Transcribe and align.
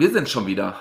Wir 0.00 0.08
sind 0.08 0.30
schon 0.30 0.46
wieder, 0.46 0.80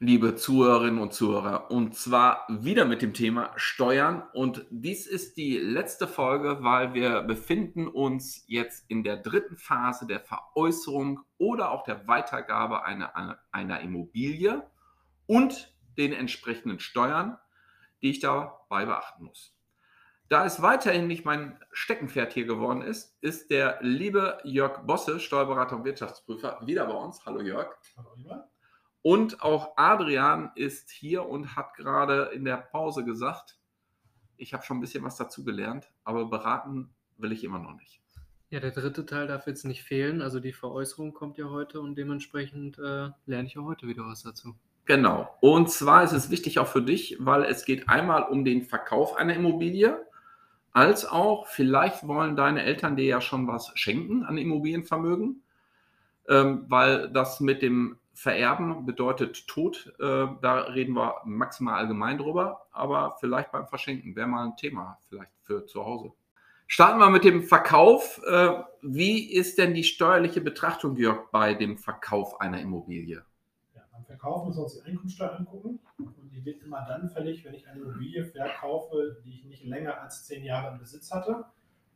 liebe 0.00 0.36
Zuhörerinnen 0.36 1.00
und 1.00 1.14
Zuhörer, 1.14 1.70
und 1.70 1.96
zwar 1.96 2.44
wieder 2.50 2.84
mit 2.84 3.00
dem 3.00 3.14
Thema 3.14 3.54
Steuern. 3.56 4.22
Und 4.34 4.66
dies 4.68 5.06
ist 5.06 5.38
die 5.38 5.56
letzte 5.56 6.06
Folge, 6.06 6.58
weil 6.60 6.92
wir 6.92 7.22
befinden 7.22 7.88
uns 7.88 8.44
jetzt 8.48 8.84
in 8.90 9.02
der 9.02 9.16
dritten 9.16 9.56
Phase 9.56 10.06
der 10.06 10.20
Veräußerung 10.20 11.20
oder 11.38 11.70
auch 11.70 11.84
der 11.84 12.06
Weitergabe 12.06 12.84
einer, 12.84 13.38
einer 13.50 13.80
Immobilie 13.80 14.62
und 15.24 15.74
den 15.96 16.12
entsprechenden 16.12 16.80
Steuern, 16.80 17.38
die 18.02 18.10
ich 18.10 18.20
dabei 18.20 18.84
beachten 18.84 19.24
muss. 19.24 19.56
Da 20.28 20.44
es 20.44 20.60
weiterhin 20.60 21.06
nicht 21.06 21.24
mein 21.24 21.58
Steckenpferd 21.72 22.34
hier 22.34 22.44
geworden 22.44 22.82
ist, 22.82 23.16
ist 23.22 23.50
der 23.50 23.78
liebe 23.80 24.38
Jörg 24.44 24.86
Bosse, 24.86 25.18
Steuerberater 25.18 25.76
und 25.76 25.84
Wirtschaftsprüfer, 25.84 26.60
wieder 26.66 26.84
bei 26.84 26.92
uns. 26.92 27.24
Hallo 27.24 27.40
Jörg. 27.40 27.74
Hallo 27.96 28.10
Ivan. 28.16 28.49
Und 29.02 29.42
auch 29.42 29.76
Adrian 29.76 30.52
ist 30.54 30.90
hier 30.90 31.26
und 31.26 31.56
hat 31.56 31.74
gerade 31.74 32.30
in 32.34 32.44
der 32.44 32.58
Pause 32.58 33.04
gesagt, 33.04 33.58
ich 34.36 34.52
habe 34.52 34.64
schon 34.64 34.78
ein 34.78 34.80
bisschen 34.80 35.04
was 35.04 35.16
dazu 35.16 35.44
gelernt, 35.44 35.90
aber 36.04 36.26
beraten 36.26 36.90
will 37.16 37.32
ich 37.32 37.44
immer 37.44 37.58
noch 37.58 37.74
nicht. 37.74 38.00
Ja, 38.50 38.58
der 38.58 38.72
dritte 38.72 39.06
Teil 39.06 39.28
darf 39.28 39.46
jetzt 39.46 39.64
nicht 39.64 39.84
fehlen. 39.84 40.22
Also 40.22 40.40
die 40.40 40.52
Veräußerung 40.52 41.14
kommt 41.14 41.38
ja 41.38 41.50
heute 41.50 41.80
und 41.80 41.94
dementsprechend 41.96 42.78
äh, 42.78 43.10
lerne 43.26 43.46
ich 43.46 43.56
auch 43.56 43.64
heute 43.64 43.86
wieder 43.86 44.04
was 44.04 44.22
dazu. 44.22 44.56
Genau. 44.86 45.32
Und 45.40 45.70
zwar 45.70 46.02
ist 46.02 46.12
es 46.12 46.30
wichtig 46.30 46.58
auch 46.58 46.66
für 46.66 46.82
dich, 46.82 47.16
weil 47.20 47.44
es 47.44 47.64
geht 47.64 47.88
einmal 47.88 48.24
um 48.24 48.44
den 48.44 48.62
Verkauf 48.62 49.14
einer 49.14 49.34
Immobilie, 49.34 50.04
als 50.72 51.06
auch 51.06 51.46
vielleicht 51.46 52.08
wollen 52.08 52.34
deine 52.34 52.64
Eltern 52.64 52.96
dir 52.96 53.04
ja 53.04 53.20
schon 53.20 53.46
was 53.46 53.70
schenken 53.76 54.24
an 54.24 54.36
Immobilienvermögen, 54.36 55.44
ähm, 56.28 56.64
weil 56.66 57.08
das 57.12 57.38
mit 57.38 57.62
dem 57.62 57.99
Vererben 58.20 58.84
bedeutet 58.84 59.46
Tod. 59.46 59.94
Äh, 59.98 60.26
da 60.42 60.58
reden 60.74 60.94
wir 60.94 61.22
maximal 61.24 61.76
allgemein 61.76 62.18
drüber, 62.18 62.66
aber 62.70 63.16
vielleicht 63.18 63.50
beim 63.50 63.66
Verschenken 63.66 64.14
wäre 64.14 64.26
mal 64.26 64.44
ein 64.44 64.56
Thema 64.58 64.98
vielleicht 65.08 65.32
für 65.40 65.64
zu 65.64 65.86
Hause. 65.86 66.12
Starten 66.66 66.98
wir 66.98 67.08
mit 67.08 67.24
dem 67.24 67.42
Verkauf. 67.42 68.20
Äh, 68.26 68.62
wie 68.82 69.32
ist 69.32 69.56
denn 69.56 69.72
die 69.72 69.84
steuerliche 69.84 70.42
Betrachtung, 70.42 70.98
Jörg, 70.98 71.30
bei 71.30 71.54
dem 71.54 71.78
Verkauf 71.78 72.42
einer 72.42 72.60
Immobilie? 72.60 73.24
Ja, 73.74 73.82
beim 73.90 74.04
Verkauf 74.04 74.44
müssen 74.44 74.58
wir 74.58 74.64
uns 74.64 74.74
die 74.74 74.82
Einkommensteuer 74.82 75.38
angucken. 75.38 75.78
Und 75.96 76.30
die 76.30 76.44
wird 76.44 76.62
immer 76.62 76.84
dann 76.86 77.08
fällig, 77.08 77.42
wenn 77.46 77.54
ich 77.54 77.66
eine 77.66 77.80
Immobilie 77.80 78.26
verkaufe, 78.26 79.16
die 79.24 79.30
ich 79.30 79.44
nicht 79.46 79.64
länger 79.64 79.98
als 79.98 80.26
zehn 80.26 80.44
Jahre 80.44 80.74
im 80.74 80.78
Besitz 80.78 81.10
hatte 81.10 81.46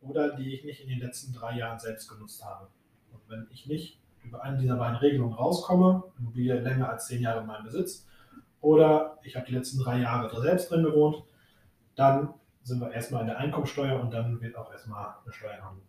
oder 0.01 0.35
die 0.35 0.55
ich 0.55 0.65
nicht 0.65 0.81
in 0.81 0.89
den 0.89 1.01
letzten 1.01 1.35
drei 1.35 1.59
Jahren 1.59 1.79
selbst 1.79 2.09
genutzt 2.09 2.43
habe. 2.43 2.69
Und 3.13 3.21
wenn 3.29 3.47
ich 3.51 3.67
nicht 3.67 4.01
über 4.25 4.43
eine 4.43 4.59
dieser 4.59 4.77
beiden 4.77 4.97
Regelungen 4.97 5.35
rauskomme, 5.35 6.05
Immobilie 6.19 6.61
länger 6.61 6.89
als 6.89 7.07
zehn 7.07 7.21
Jahre 7.21 7.41
in 7.41 7.47
meinem 7.47 7.65
Besitz, 7.65 8.07
oder 8.61 9.19
ich 9.23 9.37
habe 9.37 9.47
die 9.47 9.55
letzten 9.55 9.79
drei 9.83 10.01
Jahre 10.01 10.41
selbst 10.41 10.71
drin 10.71 10.85
gewohnt, 10.85 11.23
dann 11.97 12.31
sind 12.63 12.81
wir 12.81 12.91
erstmal 12.93 13.21
in 13.21 13.27
der 13.29 13.39
Einkommensteuer 13.39 14.01
und 14.01 14.13
dann 14.13 14.41
wird 14.41 14.57
auch 14.57 14.73
erstmal 14.73 15.15
eine 15.23 15.33
Steuer 15.33 15.63
haben. 15.63 15.83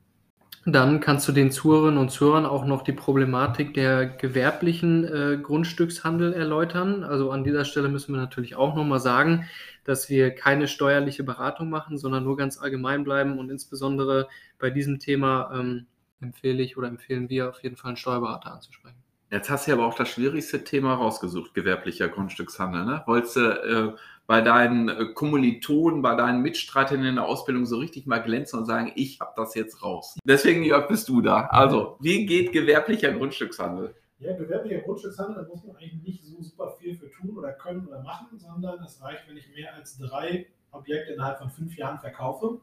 Dann 0.67 0.99
kannst 0.99 1.27
du 1.27 1.31
den 1.31 1.51
Zuhörerinnen 1.51 1.99
und 1.99 2.09
Zuhörern 2.09 2.45
auch 2.45 2.65
noch 2.65 2.81
die 2.81 2.91
Problematik 2.91 3.75
der 3.75 4.07
gewerblichen 4.07 5.05
äh, 5.05 5.37
Grundstückshandel 5.37 6.33
erläutern. 6.33 7.03
Also 7.03 7.29
an 7.29 7.43
dieser 7.43 7.65
Stelle 7.65 7.87
müssen 7.87 8.13
wir 8.13 8.19
natürlich 8.19 8.55
auch 8.55 8.75
nochmal 8.75 8.99
sagen, 8.99 9.47
dass 9.83 10.09
wir 10.09 10.31
keine 10.33 10.67
steuerliche 10.67 11.23
Beratung 11.23 11.69
machen, 11.69 11.99
sondern 11.99 12.23
nur 12.23 12.35
ganz 12.35 12.59
allgemein 12.59 13.03
bleiben 13.03 13.37
und 13.37 13.51
insbesondere 13.51 14.27
bei 14.57 14.71
diesem 14.71 14.97
Thema 14.97 15.51
ähm, 15.53 15.85
empfehle 16.19 16.63
ich 16.63 16.77
oder 16.77 16.87
empfehlen 16.87 17.29
wir 17.29 17.49
auf 17.49 17.63
jeden 17.63 17.75
Fall 17.75 17.89
einen 17.89 17.97
Steuerberater 17.97 18.51
anzusprechen. 18.51 18.97
Jetzt 19.31 19.49
hast 19.49 19.67
du 19.67 19.73
aber 19.73 19.85
auch 19.85 19.95
das 19.95 20.09
schwierigste 20.09 20.63
Thema 20.63 20.93
rausgesucht, 20.93 21.53
gewerblicher 21.53 22.07
Grundstückshandel. 22.07 22.85
Ne? 22.85 23.03
Wolltest 23.05 23.35
du 23.35 23.41
äh, 23.41 23.95
bei 24.27 24.41
deinen 24.41 24.89
äh, 24.89 25.13
Kommilitonen, 25.13 26.01
bei 26.01 26.15
deinen 26.15 26.41
Mitstreitern 26.41 27.03
in 27.03 27.15
der 27.15 27.25
Ausbildung 27.25 27.65
so 27.65 27.77
richtig 27.77 28.05
mal 28.05 28.19
glänzen 28.19 28.59
und 28.59 28.65
sagen, 28.65 28.91
ich 28.95 29.19
habe 29.19 29.33
das 29.35 29.55
jetzt 29.55 29.83
raus. 29.83 30.17
Deswegen, 30.25 30.63
Jörg, 30.63 30.87
bist 30.87 31.09
du 31.09 31.21
da. 31.21 31.47
Also, 31.47 31.97
wie 31.99 32.25
geht 32.25 32.51
gewerblicher 32.51 33.11
Grundstückshandel? 33.13 33.95
Ja, 34.19 34.35
gewerblicher 34.37 34.79
Grundstückshandel, 34.79 35.43
da 35.43 35.49
muss 35.49 35.63
man 35.65 35.75
eigentlich 35.75 36.01
nicht 36.03 36.23
so 36.23 36.41
super 36.41 36.71
viel 36.79 36.95
für 36.95 37.09
tun 37.11 37.37
oder 37.37 37.51
können 37.53 37.87
oder 37.87 38.01
machen, 38.01 38.37
sondern 38.37 38.81
es 38.83 39.01
reicht, 39.01 39.27
wenn 39.27 39.37
ich 39.37 39.49
mehr 39.53 39.73
als 39.73 39.97
drei 39.97 40.47
Objekte 40.71 41.13
innerhalb 41.13 41.39
von 41.39 41.49
fünf 41.49 41.75
Jahren 41.75 41.99
verkaufe 41.99 42.61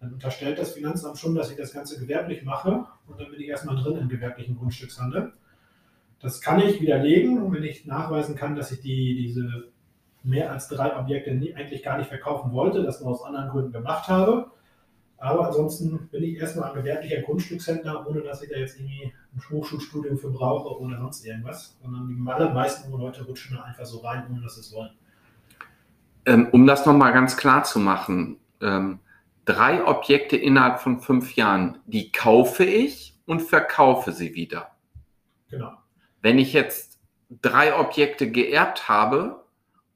dann 0.00 0.12
unterstellt 0.14 0.58
das 0.58 0.72
Finanzamt 0.72 1.18
schon, 1.18 1.34
dass 1.34 1.50
ich 1.50 1.56
das 1.56 1.72
Ganze 1.72 1.98
gewerblich 1.98 2.42
mache 2.42 2.86
und 3.06 3.20
dann 3.20 3.30
bin 3.30 3.40
ich 3.40 3.48
erstmal 3.48 3.76
drin 3.76 3.96
im 3.98 4.08
gewerblichen 4.08 4.56
Grundstückshandel. 4.56 5.32
Das 6.20 6.40
kann 6.40 6.60
ich 6.60 6.80
widerlegen, 6.80 7.52
wenn 7.52 7.64
ich 7.64 7.86
nachweisen 7.86 8.34
kann, 8.36 8.56
dass 8.56 8.72
ich 8.72 8.80
die, 8.80 9.14
diese 9.14 9.68
mehr 10.22 10.50
als 10.50 10.68
drei 10.68 10.96
Objekte 10.98 11.30
eigentlich 11.30 11.82
gar 11.82 11.98
nicht 11.98 12.08
verkaufen 12.08 12.52
wollte, 12.52 12.82
das 12.82 13.00
nur 13.00 13.10
aus 13.10 13.22
anderen 13.22 13.50
Gründen 13.50 13.72
gemacht 13.72 14.08
habe. 14.08 14.50
Aber 15.18 15.46
ansonsten 15.46 16.08
bin 16.08 16.22
ich 16.22 16.36
erstmal 16.36 16.70
ein 16.70 16.74
gewerblicher 16.74 17.22
Grundstückshändler, 17.22 18.06
ohne 18.06 18.22
dass 18.22 18.42
ich 18.42 18.50
da 18.50 18.56
jetzt 18.56 18.78
irgendwie 18.78 19.12
ein 19.34 19.42
Hochschulstudium 19.50 20.18
für 20.18 20.30
brauche 20.30 20.80
oder 20.80 20.98
sonst 20.98 21.24
irgendwas, 21.24 21.76
sondern 21.82 22.08
die 22.08 22.30
allermeisten 22.30 22.90
Leute 22.90 23.24
rutschen 23.24 23.56
da 23.56 23.62
einfach 23.62 23.84
so 23.84 23.98
rein, 23.98 24.24
ohne 24.30 24.42
dass 24.42 24.56
sie 24.56 24.60
es 24.60 24.74
wollen. 24.74 24.90
Ähm, 26.26 26.48
um 26.52 26.66
das 26.66 26.84
nochmal 26.84 27.12
ganz 27.12 27.36
klar 27.36 27.64
zu 27.64 27.78
machen, 27.78 28.38
ähm, 28.60 29.00
drei 29.44 29.84
Objekte 29.84 30.36
innerhalb 30.36 30.80
von 30.80 31.00
fünf 31.00 31.36
Jahren, 31.36 31.78
die 31.86 32.12
kaufe 32.12 32.64
ich 32.64 33.14
und 33.26 33.40
verkaufe 33.40 34.12
sie 34.12 34.34
wieder. 34.34 34.76
Genau. 35.48 35.72
Wenn 36.20 36.38
ich 36.38 36.52
jetzt 36.52 37.00
drei 37.42 37.78
Objekte 37.78 38.30
geerbt 38.30 38.88
habe 38.88 39.44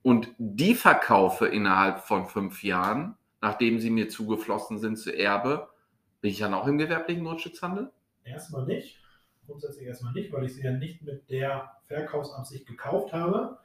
und 0.02 0.34
die 0.38 0.74
verkaufe 0.74 1.46
innerhalb 1.46 2.00
von 2.00 2.26
fünf 2.26 2.62
Jahren, 2.62 3.16
nachdem 3.40 3.80
sie 3.80 3.90
mir 3.90 4.08
zugeflossen 4.08 4.78
sind 4.78 4.96
zu 4.96 5.16
Erbe, 5.16 5.68
bin 6.20 6.30
ich 6.30 6.38
dann 6.38 6.54
auch 6.54 6.66
im 6.66 6.78
gewerblichen 6.78 7.24
Grundstückshandel? 7.24 7.92
Erstmal 8.24 8.66
nicht. 8.66 8.98
Grundsätzlich 9.46 9.86
erstmal 9.86 10.12
nicht, 10.12 10.32
weil 10.32 10.44
ich 10.44 10.54
sie 10.54 10.62
ja 10.62 10.72
nicht 10.72 11.02
mit 11.02 11.30
der 11.30 11.70
Verkaufsabsicht 11.86 12.66
gekauft 12.66 13.12
habe. 13.12 13.58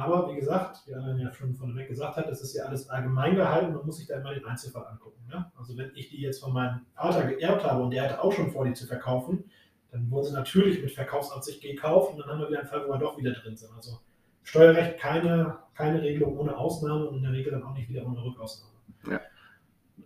Aber 0.00 0.30
wie 0.30 0.36
gesagt, 0.36 0.80
wie 0.86 0.94
Alan 0.94 1.18
ja 1.18 1.32
schon 1.32 1.54
vorneweg 1.54 1.88
gesagt 1.88 2.16
hat, 2.16 2.28
das 2.28 2.40
ist 2.40 2.54
ja 2.54 2.64
alles 2.64 2.88
allgemein 2.88 3.34
gehalten 3.34 3.76
und 3.76 3.84
muss 3.84 3.98
sich 3.98 4.06
da 4.06 4.16
immer 4.16 4.32
den 4.32 4.46
Einzelfall 4.46 4.86
angucken. 4.86 5.20
Ne? 5.28 5.50
Also 5.58 5.76
wenn 5.76 5.90
ich 5.94 6.08
die 6.08 6.22
jetzt 6.22 6.42
von 6.42 6.54
meinem 6.54 6.80
Vater 6.94 7.26
geerbt 7.26 7.64
habe 7.64 7.82
und 7.82 7.90
der 7.90 8.04
hatte 8.04 8.22
auch 8.22 8.32
schon 8.32 8.50
vor, 8.50 8.64
die 8.64 8.72
zu 8.72 8.86
verkaufen, 8.86 9.44
dann 9.92 10.10
wurden 10.10 10.26
sie 10.26 10.32
natürlich 10.32 10.82
mit 10.82 10.92
Verkaufsabsicht 10.92 11.60
gekauft 11.60 12.12
und 12.12 12.20
dann 12.20 12.28
haben 12.28 12.40
wir 12.40 12.48
wieder 12.48 12.60
einen 12.60 12.68
Fall, 12.68 12.86
wo 12.86 12.92
wir 12.92 12.98
doch 12.98 13.18
wieder 13.18 13.32
drin 13.32 13.56
sind. 13.56 13.74
Also 13.76 13.98
Steuerrecht 14.42 14.98
keine, 14.98 15.58
keine 15.74 16.00
Regelung 16.00 16.38
ohne 16.38 16.56
Ausnahme 16.56 17.06
und 17.06 17.18
in 17.18 17.22
der 17.22 17.32
Regel 17.32 17.52
dann 17.52 17.62
auch 17.62 17.74
nicht 17.74 17.88
wieder 17.88 18.06
ohne 18.06 18.24
Rückausnahme. 18.24 18.72
Ja. 19.10 19.20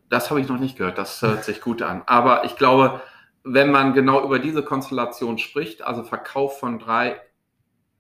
Das 0.09 0.31
habe 0.31 0.41
ich 0.41 0.49
noch 0.49 0.59
nicht 0.59 0.77
gehört, 0.77 0.99
das 0.99 1.23
hört 1.23 1.45
sich 1.45 1.61
gut 1.61 1.83
an. 1.83 2.03
Aber 2.07 2.45
ich 2.45 2.57
glaube, 2.57 3.01
wenn 3.45 3.71
man 3.71 3.95
genau 3.95 4.25
über 4.25 4.39
diese 4.39 4.63
Konstellation 4.63 5.39
spricht, 5.39 5.83
also 5.83 6.03
Verkauf 6.03 6.59
von 6.59 6.79
drei 6.79 7.21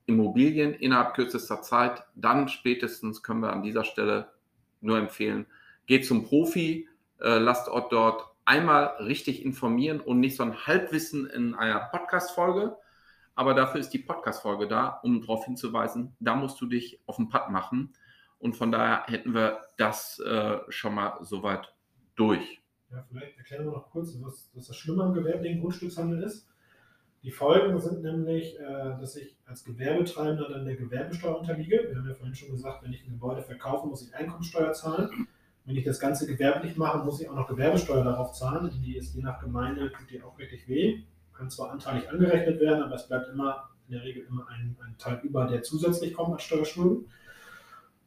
Immobilien 0.06 0.74
innerhalb 0.74 1.14
kürzester 1.14 1.62
Zeit, 1.62 2.04
dann 2.14 2.48
spätestens 2.48 3.22
können 3.22 3.40
wir 3.40 3.52
an 3.52 3.62
dieser 3.62 3.84
Stelle 3.84 4.28
nur 4.80 4.98
empfehlen, 4.98 5.46
geht 5.86 6.06
zum 6.06 6.24
Profi, 6.24 6.88
äh, 7.20 7.38
lasst 7.38 7.68
euch 7.68 7.88
dort 7.88 8.26
einmal 8.44 8.96
richtig 8.98 9.44
informieren 9.44 10.00
und 10.00 10.20
nicht 10.20 10.36
so 10.36 10.42
ein 10.42 10.66
Halbwissen 10.66 11.26
in 11.26 11.54
einer 11.54 11.80
Podcast-Folge. 11.80 12.76
Aber 13.34 13.54
dafür 13.54 13.80
ist 13.80 13.90
die 13.90 13.98
Podcast-Folge 13.98 14.68
da, 14.68 15.00
um 15.02 15.20
darauf 15.20 15.44
hinzuweisen, 15.44 16.14
da 16.20 16.36
musst 16.36 16.60
du 16.60 16.66
dich 16.66 17.00
auf 17.06 17.16
den 17.16 17.28
Pad 17.28 17.50
machen. 17.50 17.94
Und 18.38 18.54
von 18.54 18.70
daher 18.70 19.04
hätten 19.06 19.34
wir 19.34 19.62
das 19.78 20.20
äh, 20.20 20.58
schon 20.68 20.94
mal 20.94 21.18
soweit 21.22 21.74
durch. 22.14 22.62
Ja, 22.90 23.04
vielleicht 23.08 23.36
erklären 23.38 23.64
wir 23.64 23.72
noch 23.72 23.90
kurz, 23.90 24.16
was, 24.20 24.50
was 24.54 24.66
das 24.68 24.76
Schlimme 24.76 25.02
am 25.02 25.14
gewerblichen 25.14 25.60
Grundstückshandel 25.60 26.22
ist. 26.22 26.46
Die 27.24 27.30
Folgen 27.30 27.80
sind 27.80 28.02
nämlich, 28.02 28.60
äh, 28.60 29.00
dass 29.00 29.16
ich 29.16 29.34
als 29.46 29.64
Gewerbetreibender 29.64 30.46
dann 30.46 30.66
der 30.66 30.76
Gewerbesteuer 30.76 31.38
unterliege. 31.38 31.86
Wir 31.88 31.96
haben 31.96 32.06
ja 32.06 32.14
vorhin 32.14 32.34
schon 32.34 32.50
gesagt, 32.50 32.84
wenn 32.84 32.92
ich 32.92 33.02
ein 33.02 33.12
Gebäude 33.12 33.42
verkaufe, 33.42 33.86
muss 33.86 34.06
ich 34.06 34.14
Einkommensteuer 34.14 34.74
zahlen. 34.74 35.26
Wenn 35.64 35.74
ich 35.74 35.84
das 35.84 35.98
Ganze 35.98 36.26
gewerblich 36.26 36.76
mache, 36.76 37.02
muss 37.02 37.22
ich 37.22 37.28
auch 37.30 37.34
noch 37.34 37.48
Gewerbesteuer 37.48 38.04
darauf 38.04 38.32
zahlen. 38.32 38.70
Die 38.84 38.98
ist 38.98 39.14
je 39.14 39.22
nach 39.22 39.40
Gemeinde, 39.40 39.90
tut 39.90 40.10
die 40.10 40.22
auch 40.22 40.38
richtig 40.38 40.68
weh. 40.68 41.00
Kann 41.32 41.48
zwar 41.48 41.70
anteilig 41.70 42.10
angerechnet 42.10 42.60
werden, 42.60 42.82
aber 42.82 42.94
es 42.94 43.08
bleibt 43.08 43.30
immer 43.30 43.70
in 43.88 43.94
der 43.94 44.04
Regel 44.04 44.26
immer 44.28 44.46
ein, 44.48 44.76
ein 44.84 44.94
Teil 44.98 45.18
über, 45.22 45.46
der 45.46 45.62
zusätzlich 45.62 46.12
kommt 46.12 46.34
als 46.34 46.42
Steuerschulden. 46.42 47.06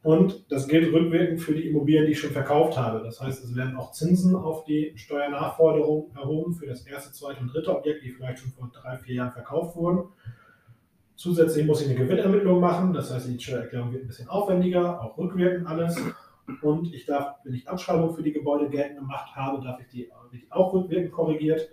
Und 0.08 0.50
das 0.50 0.66
gilt 0.68 0.90
rückwirkend 0.90 1.38
für 1.38 1.54
die 1.54 1.68
Immobilien, 1.68 2.06
die 2.06 2.12
ich 2.12 2.18
schon 2.18 2.30
verkauft 2.30 2.78
habe. 2.78 3.04
Das 3.04 3.20
heißt, 3.20 3.44
es 3.44 3.54
werden 3.54 3.76
auch 3.76 3.92
Zinsen 3.92 4.34
auf 4.34 4.64
die 4.64 4.94
Steuernachforderung 4.96 6.16
erhoben 6.16 6.54
für 6.54 6.64
das 6.64 6.86
erste, 6.86 7.12
zweite 7.12 7.42
und 7.42 7.52
dritte 7.52 7.76
Objekt, 7.76 8.02
die 8.02 8.12
vielleicht 8.12 8.38
schon 8.38 8.50
vor 8.52 8.70
drei, 8.72 8.96
vier 8.96 9.16
Jahren 9.16 9.32
verkauft 9.32 9.76
wurden. 9.76 10.08
Zusätzlich 11.14 11.66
muss 11.66 11.82
ich 11.82 11.88
eine 11.88 11.98
Gewinnermittlung 11.98 12.58
machen. 12.58 12.94
Das 12.94 13.12
heißt, 13.12 13.28
die 13.28 13.38
Steuererklärung 13.38 13.92
wird 13.92 14.04
ein 14.04 14.06
bisschen 14.06 14.30
aufwendiger, 14.30 14.98
auch 15.02 15.18
rückwirkend 15.18 15.66
alles. 15.66 16.00
Und 16.62 16.94
ich 16.94 17.04
darf, 17.04 17.40
wenn 17.44 17.52
ich 17.52 17.68
Abschreibung 17.68 18.14
für 18.14 18.22
die 18.22 18.32
Gebäude 18.32 18.70
geltend 18.70 19.00
gemacht 19.00 19.36
habe, 19.36 19.62
darf 19.62 19.78
ich 19.78 19.88
die 19.88 20.10
auch 20.48 20.72
rückwirkend 20.72 21.12
korrigiert, 21.12 21.68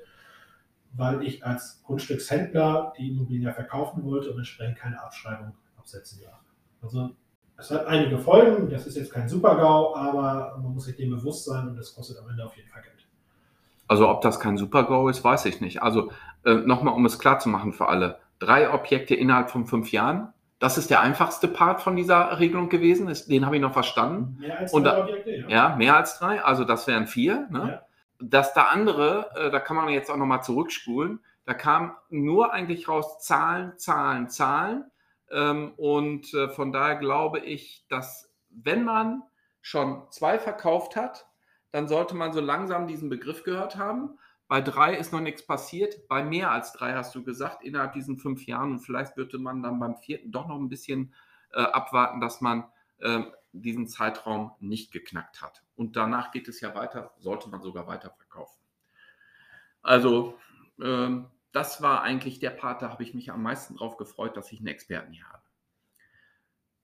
weil 0.91 1.23
ich 1.23 1.45
als 1.45 1.81
Grundstückshändler 1.85 2.91
die 2.97 3.11
Immobilien 3.11 3.43
ja 3.43 3.53
verkaufen 3.53 4.03
wollte 4.03 4.31
und 4.31 4.39
entsprechend 4.39 4.77
keine 4.77 5.01
Abschreibung 5.01 5.53
absetzen 5.77 6.19
darf. 6.21 6.43
Also 6.81 7.11
es 7.57 7.71
hat 7.71 7.85
einige 7.87 8.17
Folgen, 8.17 8.69
das 8.69 8.85
ist 8.87 8.97
jetzt 8.97 9.13
kein 9.13 9.29
Super-GAU, 9.29 9.95
aber 9.95 10.57
man 10.61 10.73
muss 10.73 10.85
sich 10.85 10.95
dem 10.97 11.11
bewusst 11.11 11.45
sein 11.45 11.67
und 11.67 11.77
das 11.77 11.95
kostet 11.95 12.17
am 12.19 12.29
Ende 12.29 12.45
auf 12.45 12.55
jeden 12.57 12.69
Fall 12.69 12.81
Geld. 12.81 12.93
Also 13.87 14.09
ob 14.09 14.21
das 14.21 14.39
kein 14.39 14.57
Super-GAU 14.57 15.09
ist, 15.09 15.23
weiß 15.23 15.45
ich 15.45 15.61
nicht. 15.61 15.81
Also 15.83 16.11
äh, 16.43 16.53
nochmal, 16.55 16.93
um 16.93 17.05
es 17.05 17.19
klar 17.19 17.39
zu 17.39 17.49
machen 17.49 17.71
für 17.73 17.87
alle. 17.87 18.17
Drei 18.39 18.73
Objekte 18.73 19.15
innerhalb 19.15 19.49
von 19.51 19.65
fünf 19.65 19.91
Jahren, 19.91 20.33
das 20.59 20.77
ist 20.77 20.89
der 20.89 21.01
einfachste 21.01 21.47
Part 21.47 21.81
von 21.81 21.95
dieser 21.95 22.39
Regelung 22.39 22.69
gewesen. 22.69 23.13
Den 23.29 23.45
habe 23.45 23.55
ich 23.57 23.61
noch 23.61 23.73
verstanden. 23.73 24.37
Mehr 24.39 24.57
als 24.59 24.73
Und 24.73 24.83
drei 24.85 24.91
da- 24.95 25.03
Objekte, 25.03 25.31
ja. 25.31 25.47
Ja, 25.47 25.75
mehr 25.75 25.95
als 25.95 26.17
drei, 26.19 26.43
also 26.43 26.63
das 26.65 26.87
wären 26.87 27.07
vier. 27.07 27.47
Ne? 27.51 27.59
Ja. 27.69 27.81
Das 28.19 28.53
da 28.53 28.63
andere, 28.63 29.29
äh, 29.35 29.51
da 29.51 29.59
kann 29.59 29.75
man 29.75 29.89
jetzt 29.89 30.09
auch 30.09 30.17
nochmal 30.17 30.41
zurückspulen, 30.43 31.19
da 31.45 31.53
kam 31.53 31.93
nur 32.09 32.53
eigentlich 32.53 32.87
raus 32.89 33.19
Zahlen, 33.19 33.73
Zahlen, 33.77 34.29
Zahlen. 34.29 34.85
Ähm, 35.31 35.73
und 35.77 36.33
äh, 36.33 36.49
von 36.49 36.71
daher 36.71 36.95
glaube 36.95 37.39
ich, 37.39 37.85
dass 37.89 38.33
wenn 38.49 38.83
man 38.83 39.23
schon 39.61 40.03
zwei 40.11 40.39
verkauft 40.39 40.95
hat, 40.95 41.27
dann 41.71 41.87
sollte 41.87 42.15
man 42.15 42.31
so 42.31 42.39
langsam 42.39 42.87
diesen 42.87 43.09
Begriff 43.09 43.43
gehört 43.43 43.75
haben. 43.75 44.17
Bei 44.47 44.61
drei 44.61 44.95
ist 44.95 45.11
noch 45.11 45.21
nichts 45.21 45.45
passiert. 45.45 46.07
Bei 46.07 46.23
mehr 46.23 46.51
als 46.51 46.71
drei 46.71 46.93
hast 46.93 47.15
du 47.15 47.23
gesagt, 47.23 47.63
innerhalb 47.63 47.93
diesen 47.93 48.17
fünf 48.17 48.45
Jahren. 48.45 48.71
Und 48.71 48.79
vielleicht 48.79 49.17
würde 49.17 49.39
man 49.39 49.63
dann 49.63 49.79
beim 49.79 49.97
vierten 49.97 50.31
doch 50.31 50.47
noch 50.47 50.57
ein 50.57 50.69
bisschen 50.69 51.13
äh, 51.51 51.61
abwarten, 51.61 52.21
dass 52.21 52.41
man 52.41 52.65
ähm, 53.01 53.33
diesen 53.51 53.87
Zeitraum 53.87 54.51
nicht 54.59 54.91
geknackt 54.91 55.41
hat. 55.41 55.63
Und 55.75 55.95
danach 55.95 56.31
geht 56.31 56.47
es 56.47 56.61
ja 56.61 56.75
weiter, 56.75 57.13
sollte 57.17 57.49
man 57.49 57.61
sogar 57.61 57.87
weiter 57.87 58.11
verkaufen. 58.11 58.59
Also, 59.81 60.37
ähm, 60.81 61.27
das 61.55 61.81
war 61.81 62.03
eigentlich 62.03 62.39
der 62.39 62.49
Part, 62.49 62.81
da 62.81 62.89
habe 62.89 63.01
ich 63.01 63.13
mich 63.13 63.31
am 63.31 63.41
meisten 63.41 63.77
drauf 63.77 63.95
gefreut, 63.95 64.35
dass 64.35 64.51
ich 64.51 64.59
einen 64.59 64.67
Experten 64.67 65.13
hier 65.13 65.27
habe. 65.29 65.41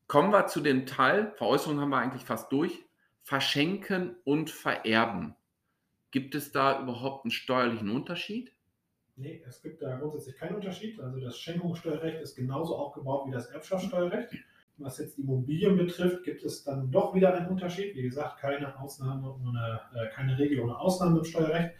Kommen 0.08 0.32
wir 0.32 0.48
zu 0.48 0.62
dem 0.62 0.86
Teil, 0.86 1.34
Veräußerung 1.36 1.82
haben 1.82 1.90
wir 1.90 1.98
eigentlich 1.98 2.24
fast 2.24 2.52
durch, 2.54 2.86
verschenken 3.22 4.16
und 4.24 4.50
vererben. 4.50 5.36
Gibt 6.12 6.36
es 6.36 6.54
da 6.54 6.82
überhaupt 6.82 7.26
einen 7.26 7.32
steuerlichen 7.32 7.90
Unterschied? 7.90 8.54
Nee, 9.18 9.44
es 9.46 9.62
gibt 9.62 9.82
da 9.82 9.98
grundsätzlich 9.98 10.38
keinen 10.38 10.56
Unterschied. 10.56 11.00
Also 11.02 11.20
das 11.20 11.38
Schenkungssteuerrecht 11.38 12.22
ist 12.22 12.36
genauso 12.36 12.78
aufgebaut 12.78 13.28
wie 13.28 13.32
das 13.32 13.48
Erbschaftssteuerrecht. 13.48 14.34
Was 14.78 15.00
jetzt 15.00 15.20
Immobilien 15.20 15.78
betrifft, 15.78 16.24
gibt 16.24 16.44
es 16.44 16.64
dann 16.64 16.90
doch 16.92 17.14
wieder 17.14 17.34
einen 17.34 17.50
Unterschied. 17.50 17.94
Wie 17.96 18.02
gesagt, 18.04 18.40
keine 18.40 18.80
Ausnahme 18.80 19.36
ohne, 19.36 19.82
äh, 19.94 20.08
keine 20.16 20.38
Regel 20.40 20.62
ohne 20.62 20.80
Ausnahme 20.80 21.20
im 21.20 21.26
Steuerrecht. 21.26 21.76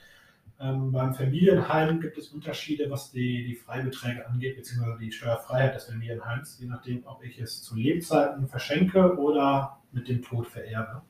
Ähm, 0.62 0.92
beim 0.92 1.13
Familienheim 1.13 2.00
gibt 2.00 2.18
es 2.19 2.28
Unterschiede, 2.30 2.90
was 2.90 3.12
die, 3.12 3.46
die 3.46 3.56
Freibeträge 3.56 4.28
angeht, 4.28 4.58
beziehungsweise 4.58 5.00
die 5.00 5.12
Steuerfreiheit 5.12 5.74
des 5.74 5.86
Familienheims, 5.86 6.60
je 6.60 6.68
nachdem, 6.68 7.02
ob 7.06 7.24
ich 7.24 7.40
es 7.40 7.63
zu 7.63 7.75
Lebzeiten 7.75 8.48
verschenke 8.48 9.18
oder 9.18 9.80
mit 9.92 10.08
dem 10.08 10.22
Tod 10.22 10.48
vererbe. 10.48 11.02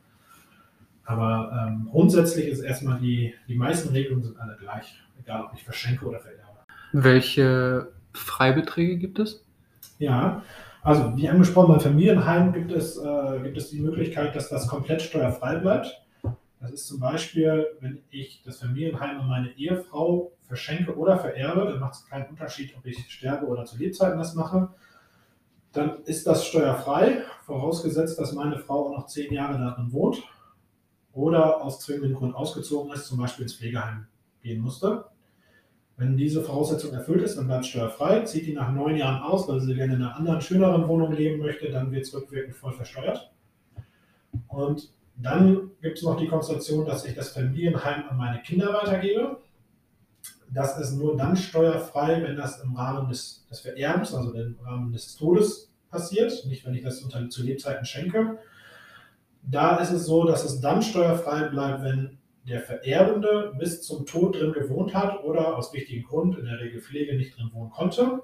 Aber 1.04 1.68
ähm, 1.68 1.90
grundsätzlich 1.92 2.48
ist 2.48 2.62
erstmal 2.62 3.00
die, 3.00 3.34
die 3.50 3.56
meisten 3.56 3.90
Regelungen 3.90 4.24
sind 4.24 4.40
alle 4.40 4.56
gleich, 4.58 4.96
egal 5.20 5.46
ob 5.46 5.54
ich 5.54 5.64
verschenke 5.64 6.06
oder 6.06 6.20
vererbe. 6.20 6.60
Welche 6.94 7.92
Freibeträge 8.14 8.98
gibt 8.98 9.20
es? 9.20 9.44
Ja, 10.00 10.44
also 10.82 11.16
wie 11.18 11.28
angesprochen, 11.28 11.74
beim 11.74 11.82
Familienheim 11.82 12.54
gibt 12.54 12.72
es, 12.72 12.98
äh, 12.98 13.40
gibt 13.44 13.58
es 13.58 13.70
die 13.70 13.82
Möglichkeit, 13.82 14.36
dass 14.36 14.50
das 14.50 14.68
komplett 14.68 15.02
steuerfrei 15.02 15.58
bleibt. 15.58 16.02
Das 16.62 16.72
ist 16.72 16.88
zum 16.88 17.00
Beispiel, 17.00 17.66
wenn 17.80 18.04
ich 18.12 18.44
das 18.46 18.60
Familienheim 18.60 19.20
an 19.20 19.28
meine 19.28 19.58
Ehefrau 19.58 20.32
verschenke 20.44 20.96
oder 20.96 21.18
vererbe, 21.18 21.66
dann 21.66 21.80
macht 21.80 21.96
es 21.96 22.06
keinen 22.06 22.30
Unterschied, 22.30 22.78
ob 22.78 22.86
ich 22.86 23.12
sterbe 23.12 23.48
oder 23.48 23.66
zu 23.66 23.78
Lebzeiten 23.78 24.20
das 24.20 24.36
mache. 24.36 24.70
Dann 25.74 26.04
ist 26.04 26.28
das 26.28 26.46
steuerfrei, 26.46 27.24
vorausgesetzt, 27.46 28.20
dass 28.20 28.34
meine 28.34 28.60
Frau 28.60 28.90
auch 28.90 28.98
noch 28.98 29.08
zehn 29.08 29.34
Jahre 29.34 29.58
darin 29.58 29.92
wohnt 29.92 30.22
oder 31.14 31.64
aus 31.64 31.80
zwingendem 31.80 32.14
Grund 32.14 32.36
ausgezogen 32.36 32.94
ist, 32.94 33.08
zum 33.08 33.18
Beispiel 33.18 33.44
ins 33.44 33.56
Pflegeheim 33.56 34.06
gehen 34.44 34.62
musste. 34.62 35.06
Wenn 35.98 36.16
diese 36.16 36.44
Voraussetzung 36.44 36.94
erfüllt 36.94 37.24
ist, 37.24 37.38
dann 37.38 37.48
bleibt 37.48 37.66
steuerfrei. 37.66 38.24
Zieht 38.26 38.46
die 38.46 38.54
nach 38.54 38.72
neun 38.72 38.98
Jahren 38.98 39.24
aus, 39.24 39.48
weil 39.48 39.60
sie 39.62 39.74
gerne 39.74 39.96
in 39.96 40.04
einer 40.04 40.16
anderen, 40.16 40.42
schöneren 40.42 40.88
Wohnung 40.88 41.12
leben 41.12 41.40
möchte, 41.42 41.72
dann 41.72 41.92
wird 41.92 42.04
es 42.04 42.14
rückwirkend 42.14 42.56
voll 42.56 42.74
versteuert. 42.74 43.32
Und 44.48 44.92
dann 45.16 45.72
gibt 45.82 45.98
es 45.98 46.04
noch 46.04 46.18
die 46.18 46.28
Konstellation, 46.28 46.86
dass 46.86 47.06
ich 47.06 47.16
das 47.16 47.30
Familienheim 47.30 48.04
an 48.10 48.18
meine 48.18 48.42
Kinder 48.42 48.74
weitergebe. 48.74 49.38
Das 50.54 50.78
ist 50.80 50.94
nur 50.94 51.16
dann 51.16 51.38
steuerfrei, 51.38 52.22
wenn 52.24 52.36
das 52.36 52.62
im 52.62 52.76
Rahmen 52.76 53.10
des, 53.10 53.46
des 53.50 53.62
Vererbens, 53.62 54.14
also 54.14 54.34
im 54.34 54.58
Rahmen 54.64 54.92
des 54.92 55.16
Todes 55.16 55.72
passiert, 55.90 56.46
nicht 56.48 56.66
wenn 56.66 56.74
ich 56.74 56.84
das 56.84 57.02
unter, 57.02 57.30
zu 57.30 57.44
Lebzeiten 57.44 57.86
schenke. 57.86 58.38
Da 59.44 59.78
ist 59.78 59.92
es 59.92 60.06
so, 60.06 60.26
dass 60.26 60.44
es 60.44 60.60
dann 60.60 60.82
steuerfrei 60.82 61.44
bleibt, 61.50 61.84
wenn 61.84 62.18
der 62.48 62.62
Vererbende 62.62 63.54
bis 63.58 63.82
zum 63.82 64.06
Tod 64.06 64.36
drin 64.36 64.52
gewohnt 64.52 64.94
hat 64.94 65.24
oder 65.24 65.56
aus 65.58 65.74
wichtigem 65.74 66.04
Grund, 66.04 66.38
in 66.38 66.46
der 66.46 66.60
Regel 66.60 66.82
Pflege, 66.82 67.16
nicht 67.16 67.38
drin 67.38 67.50
wohnen 67.54 67.70
konnte. 67.70 68.24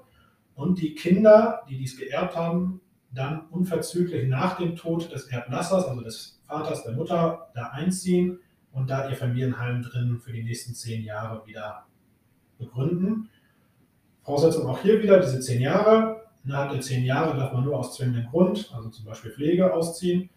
Und 0.54 0.80
die 0.80 0.94
Kinder, 0.94 1.62
die 1.68 1.78
dies 1.78 1.96
geerbt 1.96 2.34
haben, 2.34 2.80
dann 3.12 3.46
unverzüglich 3.50 4.28
nach 4.28 4.56
dem 4.58 4.76
Tod 4.76 5.12
des 5.12 5.28
Erblassers, 5.28 5.84
also 5.86 6.02
des 6.02 6.37
Vaters, 6.48 6.82
der 6.82 6.94
Mutter, 6.94 7.50
da 7.54 7.68
einziehen 7.68 8.40
und 8.72 8.88
da 8.90 9.08
ihr 9.08 9.16
Familienheim 9.16 9.82
drin 9.82 10.18
für 10.18 10.32
die 10.32 10.42
nächsten 10.42 10.74
zehn 10.74 11.04
Jahre 11.04 11.46
wieder 11.46 11.86
begründen. 12.58 13.28
Voraussetzung 14.22 14.66
auch 14.66 14.80
hier 14.80 15.02
wieder 15.02 15.20
diese 15.20 15.40
zehn 15.40 15.60
Jahre. 15.60 16.22
Innerhalb 16.44 16.72
der 16.72 16.80
zehn 16.80 17.04
Jahre 17.04 17.36
darf 17.36 17.52
man 17.52 17.64
nur 17.64 17.78
aus 17.78 17.94
zwingendem 17.94 18.30
Grund, 18.30 18.70
also 18.74 18.88
zum 18.88 19.04
Beispiel 19.04 19.30
Pflege, 19.30 19.72
ausziehen. 19.72 20.30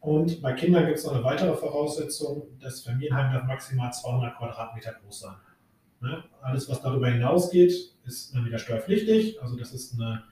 Und 0.00 0.42
bei 0.42 0.52
Kindern 0.54 0.86
gibt 0.86 0.98
es 0.98 1.04
noch 1.04 1.14
eine 1.14 1.22
weitere 1.22 1.54
Voraussetzung. 1.54 2.48
Das 2.60 2.80
Familienheim 2.80 3.32
darf 3.32 3.44
maximal 3.44 3.92
200 3.92 4.36
Quadratmeter 4.36 4.94
groß 4.94 5.20
sein. 5.20 5.36
Ne? 6.00 6.24
Alles, 6.40 6.68
was 6.68 6.80
darüber 6.80 7.08
hinausgeht, 7.08 7.94
ist 8.04 8.34
dann 8.34 8.44
wieder 8.44 8.58
steuerpflichtig. 8.58 9.40
Also 9.40 9.56
das 9.56 9.72
ist 9.72 9.94
eine 9.94 10.24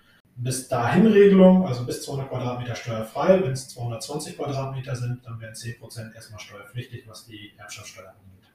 bis 0.42 0.68
dahin 0.68 1.06
Regelung, 1.06 1.66
also 1.66 1.84
bis 1.84 2.02
200 2.02 2.30
Quadratmeter 2.30 2.74
steuerfrei. 2.74 3.42
Wenn 3.42 3.52
es 3.52 3.68
220 3.68 4.36
Quadratmeter 4.36 4.96
sind, 4.96 5.24
dann 5.24 5.40
wären 5.40 5.54
10% 5.54 6.14
erstmal 6.14 6.40
steuerpflichtig, 6.40 7.04
was 7.06 7.26
die 7.26 7.52
Erbschaftssteuer 7.58 8.08
angeht. 8.08 8.50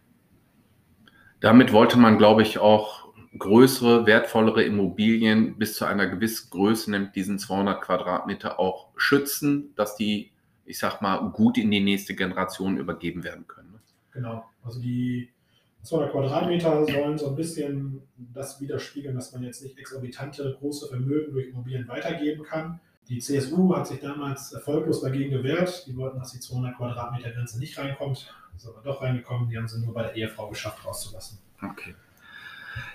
Damit 1.39 1.73
wollte 1.73 1.97
man, 1.97 2.17
glaube 2.17 2.41
ich, 2.41 2.57
auch 2.57 3.05
größere, 3.37 4.05
wertvollere 4.05 4.63
Immobilien 4.63 5.57
bis 5.57 5.75
zu 5.75 5.85
einer 5.85 6.07
gewissen 6.07 6.49
Größe, 6.49 6.89
nämlich 6.89 7.11
diesen 7.11 7.37
200 7.37 7.81
Quadratmeter, 7.81 8.59
auch 8.59 8.89
schützen, 8.95 9.73
dass 9.75 9.95
die, 9.95 10.31
ich 10.65 10.79
sag 10.79 11.01
mal, 11.01 11.29
gut 11.31 11.57
in 11.57 11.69
die 11.69 11.81
nächste 11.83 12.15
Generation 12.15 12.77
übergeben 12.77 13.23
werden 13.23 13.45
können. 13.47 13.73
ne? 13.73 13.79
Genau. 14.11 14.45
Also 14.63 14.79
die 14.81 15.29
200 15.85 16.11
Quadratmeter 16.11 16.85
sollen 16.85 17.17
so 17.17 17.27
ein 17.27 17.35
bisschen 17.35 18.01
das 18.17 18.59
widerspiegeln, 18.59 19.15
dass 19.15 19.31
man 19.31 19.43
jetzt 19.43 19.63
nicht 19.63 19.77
exorbitante 19.77 20.57
große 20.59 20.87
Vermögen 20.87 21.31
durch 21.31 21.49
Immobilien 21.49 21.87
weitergeben 21.87 22.43
kann. 22.43 22.79
Die 23.07 23.19
CSU 23.19 23.75
hat 23.75 23.85
sich 23.85 23.99
damals 23.99 24.51
erfolglos 24.51 25.01
dagegen 25.01 25.29
gewehrt. 25.29 25.85
Die 25.87 25.95
wollten, 25.95 26.17
dass 26.17 26.31
die 26.31 26.39
200 26.39 26.75
Quadratmeter 26.75 27.29
Grenze 27.29 27.59
nicht 27.59 27.77
reinkommt. 27.77 28.33
Ist 28.55 28.67
aber 28.67 28.81
doch 28.83 29.01
reingekommen. 29.01 29.47
Die 29.49 29.57
haben 29.57 29.67
sie 29.67 29.79
nur 29.79 29.93
bei 29.93 30.03
der 30.03 30.15
Ehefrau 30.15 30.49
geschafft, 30.49 30.83
rauszulassen. 30.83 31.37
Okay. 31.61 31.93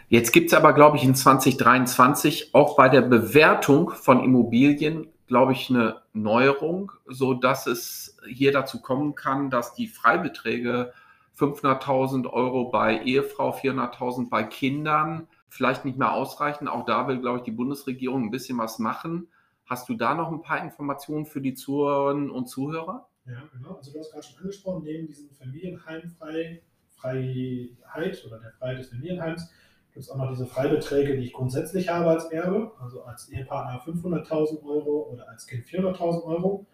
Jetzt 0.09 0.33
gibt 0.33 0.49
es 0.49 0.55
aber, 0.55 0.73
glaube 0.73 0.97
ich, 0.97 1.05
in 1.05 1.15
2023 1.15 2.55
auch 2.55 2.77
bei 2.77 2.89
der 2.89 3.03
Bewertung 3.03 3.91
von 3.91 4.25
Immobilien, 4.25 5.07
glaube 5.29 5.53
ich, 5.53 5.71
eine 5.71 6.01
Neuerung, 6.13 6.91
so 7.07 7.35
dass 7.35 7.69
es 7.69 8.17
hier 8.29 8.51
dazu 8.51 8.81
kommen 8.81 9.15
kann, 9.15 9.49
dass 9.49 9.75
die 9.75 9.87
Freibeträge 9.87 10.93
500.000 11.39 12.29
Euro 12.31 12.71
bei 12.71 13.03
Ehefrau, 13.03 13.53
400.000 13.53 14.29
bei 14.29 14.43
Kindern 14.43 15.27
vielleicht 15.49 15.85
nicht 15.85 15.99
mehr 15.99 16.13
ausreichen. 16.13 16.69
Auch 16.69 16.85
da 16.85 17.09
will, 17.09 17.21
glaube 17.21 17.39
ich, 17.39 17.45
die 17.45 17.51
Bundesregierung 17.51 18.25
ein 18.25 18.31
bisschen 18.31 18.59
was 18.59 18.79
machen. 18.79 19.29
Hast 19.67 19.89
du 19.89 19.95
da 19.95 20.15
noch 20.15 20.31
ein 20.31 20.43
paar 20.43 20.63
Informationen 20.63 21.27
für 21.27 21.41
die 21.41 21.55
Zuhörerinnen 21.55 22.31
und 22.31 22.49
Zuhörer? 22.49 23.09
Ja, 23.25 23.43
genau. 23.53 23.77
Also 23.77 23.93
du 23.93 23.99
hast 24.01 24.13
gerade 24.13 24.27
schon 24.27 24.41
angesprochen, 24.41 24.83
neben 24.85 25.07
diesem 25.07 25.31
Familienheimfrei, 25.31 26.63
Freiheit 26.97 28.25
oder 28.27 28.41
der 28.41 28.53
Freiheit 28.53 28.79
des 28.79 28.89
Familienheims 28.89 29.51
gibt 29.93 30.05
es 30.05 30.11
auch 30.11 30.17
noch 30.17 30.31
diese 30.31 30.47
Freibeträge, 30.47 31.17
die 31.17 31.25
ich 31.25 31.33
grundsätzlich 31.33 31.89
habe 31.89 32.11
als 32.11 32.27
Erbe, 32.27 32.73
also 32.81 33.03
als 33.03 33.29
Ehepartner 33.29 33.83
500.000 33.83 34.63
Euro 34.65 35.11
oder 35.13 35.29
als 35.29 35.47
Kind 35.47 35.67
400.000 35.67 36.25
Euro. 36.25 36.67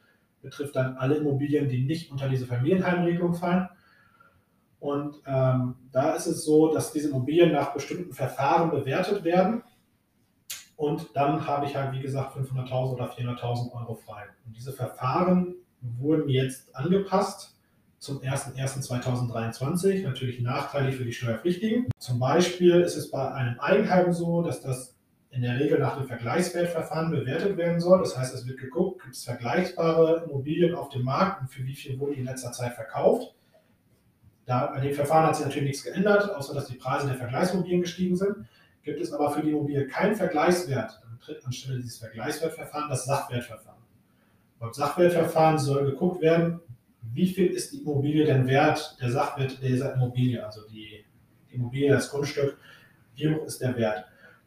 Betrifft 0.42 0.76
dann 0.76 0.96
alle 0.96 1.16
Immobilien, 1.16 1.68
die 1.68 1.84
nicht 1.84 2.10
unter 2.10 2.28
diese 2.28 2.46
Familienheimregelung 2.46 3.34
fallen. 3.34 3.68
Und 4.86 5.20
ähm, 5.26 5.74
da 5.90 6.12
ist 6.12 6.26
es 6.26 6.44
so, 6.44 6.72
dass 6.72 6.92
diese 6.92 7.08
Immobilien 7.08 7.50
nach 7.50 7.74
bestimmten 7.74 8.12
Verfahren 8.12 8.70
bewertet 8.70 9.24
werden. 9.24 9.64
Und 10.76 11.08
dann 11.14 11.44
habe 11.44 11.66
ich 11.66 11.74
halt, 11.74 11.92
wie 11.92 12.00
gesagt, 12.00 12.36
500.000 12.36 12.92
oder 12.92 13.10
400.000 13.10 13.72
Euro 13.72 13.96
frei. 13.96 14.22
Und 14.46 14.56
diese 14.56 14.72
Verfahren 14.72 15.56
wurden 15.80 16.28
jetzt 16.28 16.76
angepasst 16.76 17.56
zum 17.98 18.20
01.01.2023, 18.20 20.04
natürlich 20.04 20.40
nachteilig 20.40 20.94
für 20.94 21.04
die 21.04 21.12
Steuerpflichtigen. 21.12 21.88
Zum 21.98 22.20
Beispiel 22.20 22.80
ist 22.82 22.94
es 22.94 23.10
bei 23.10 23.32
einem 23.32 23.58
Eigenheim 23.58 24.12
so, 24.12 24.42
dass 24.42 24.60
das 24.60 24.94
in 25.30 25.42
der 25.42 25.58
Regel 25.58 25.80
nach 25.80 25.96
dem 25.96 26.06
Vergleichswertverfahren 26.06 27.10
bewertet 27.10 27.56
werden 27.56 27.80
soll. 27.80 27.98
Das 27.98 28.16
heißt, 28.16 28.32
es 28.32 28.46
wird 28.46 28.60
geguckt, 28.60 29.02
gibt 29.02 29.16
es 29.16 29.24
vergleichbare 29.24 30.26
Immobilien 30.28 30.76
auf 30.76 30.90
dem 30.90 31.02
Markt 31.02 31.40
und 31.40 31.48
für 31.48 31.64
wie 31.64 31.74
viel 31.74 31.98
wurden 31.98 32.12
die 32.12 32.20
in 32.20 32.26
letzter 32.26 32.52
Zeit 32.52 32.74
verkauft. 32.74 33.32
Da, 34.46 34.66
bei 34.66 34.80
dem 34.80 34.94
Verfahren 34.94 35.26
hat 35.26 35.36
sich 35.36 35.44
natürlich 35.44 35.68
nichts 35.68 35.84
geändert, 35.84 36.34
außer 36.34 36.54
dass 36.54 36.68
die 36.68 36.76
Preise 36.76 37.08
der 37.08 37.16
Vergleichsimmobilien 37.16 37.82
gestiegen 37.82 38.16
sind. 38.16 38.46
Gibt 38.82 39.00
es 39.00 39.12
aber 39.12 39.30
für 39.32 39.42
die 39.42 39.50
Immobilie 39.50 39.86
keinen 39.88 40.14
Vergleichswert, 40.14 41.00
dann 41.02 41.18
tritt 41.18 41.44
anstelle 41.44 41.80
dieses 41.80 41.98
Vergleichswertverfahren 41.98 42.88
das 42.88 43.04
Sachwertverfahren. 43.04 43.82
Beim 44.60 44.72
Sachwertverfahren 44.72 45.58
soll 45.58 45.90
geguckt 45.90 46.22
werden, 46.22 46.60
wie 47.12 47.26
viel 47.26 47.48
ist 47.48 47.72
die 47.72 47.82
Immobilie 47.82 48.24
denn 48.24 48.46
wert, 48.46 48.96
der 49.00 49.10
Sachwert 49.10 49.60
dieser 49.62 49.94
Immobilie, 49.94 50.44
also 50.44 50.60
die, 50.68 51.04
die 51.50 51.54
Immobilie, 51.54 51.90
das 51.90 52.10
Grundstück, 52.10 52.56
wie 53.16 53.34
hoch 53.34 53.44
ist 53.46 53.60
der 53.60 53.76
Wert. 53.76 54.04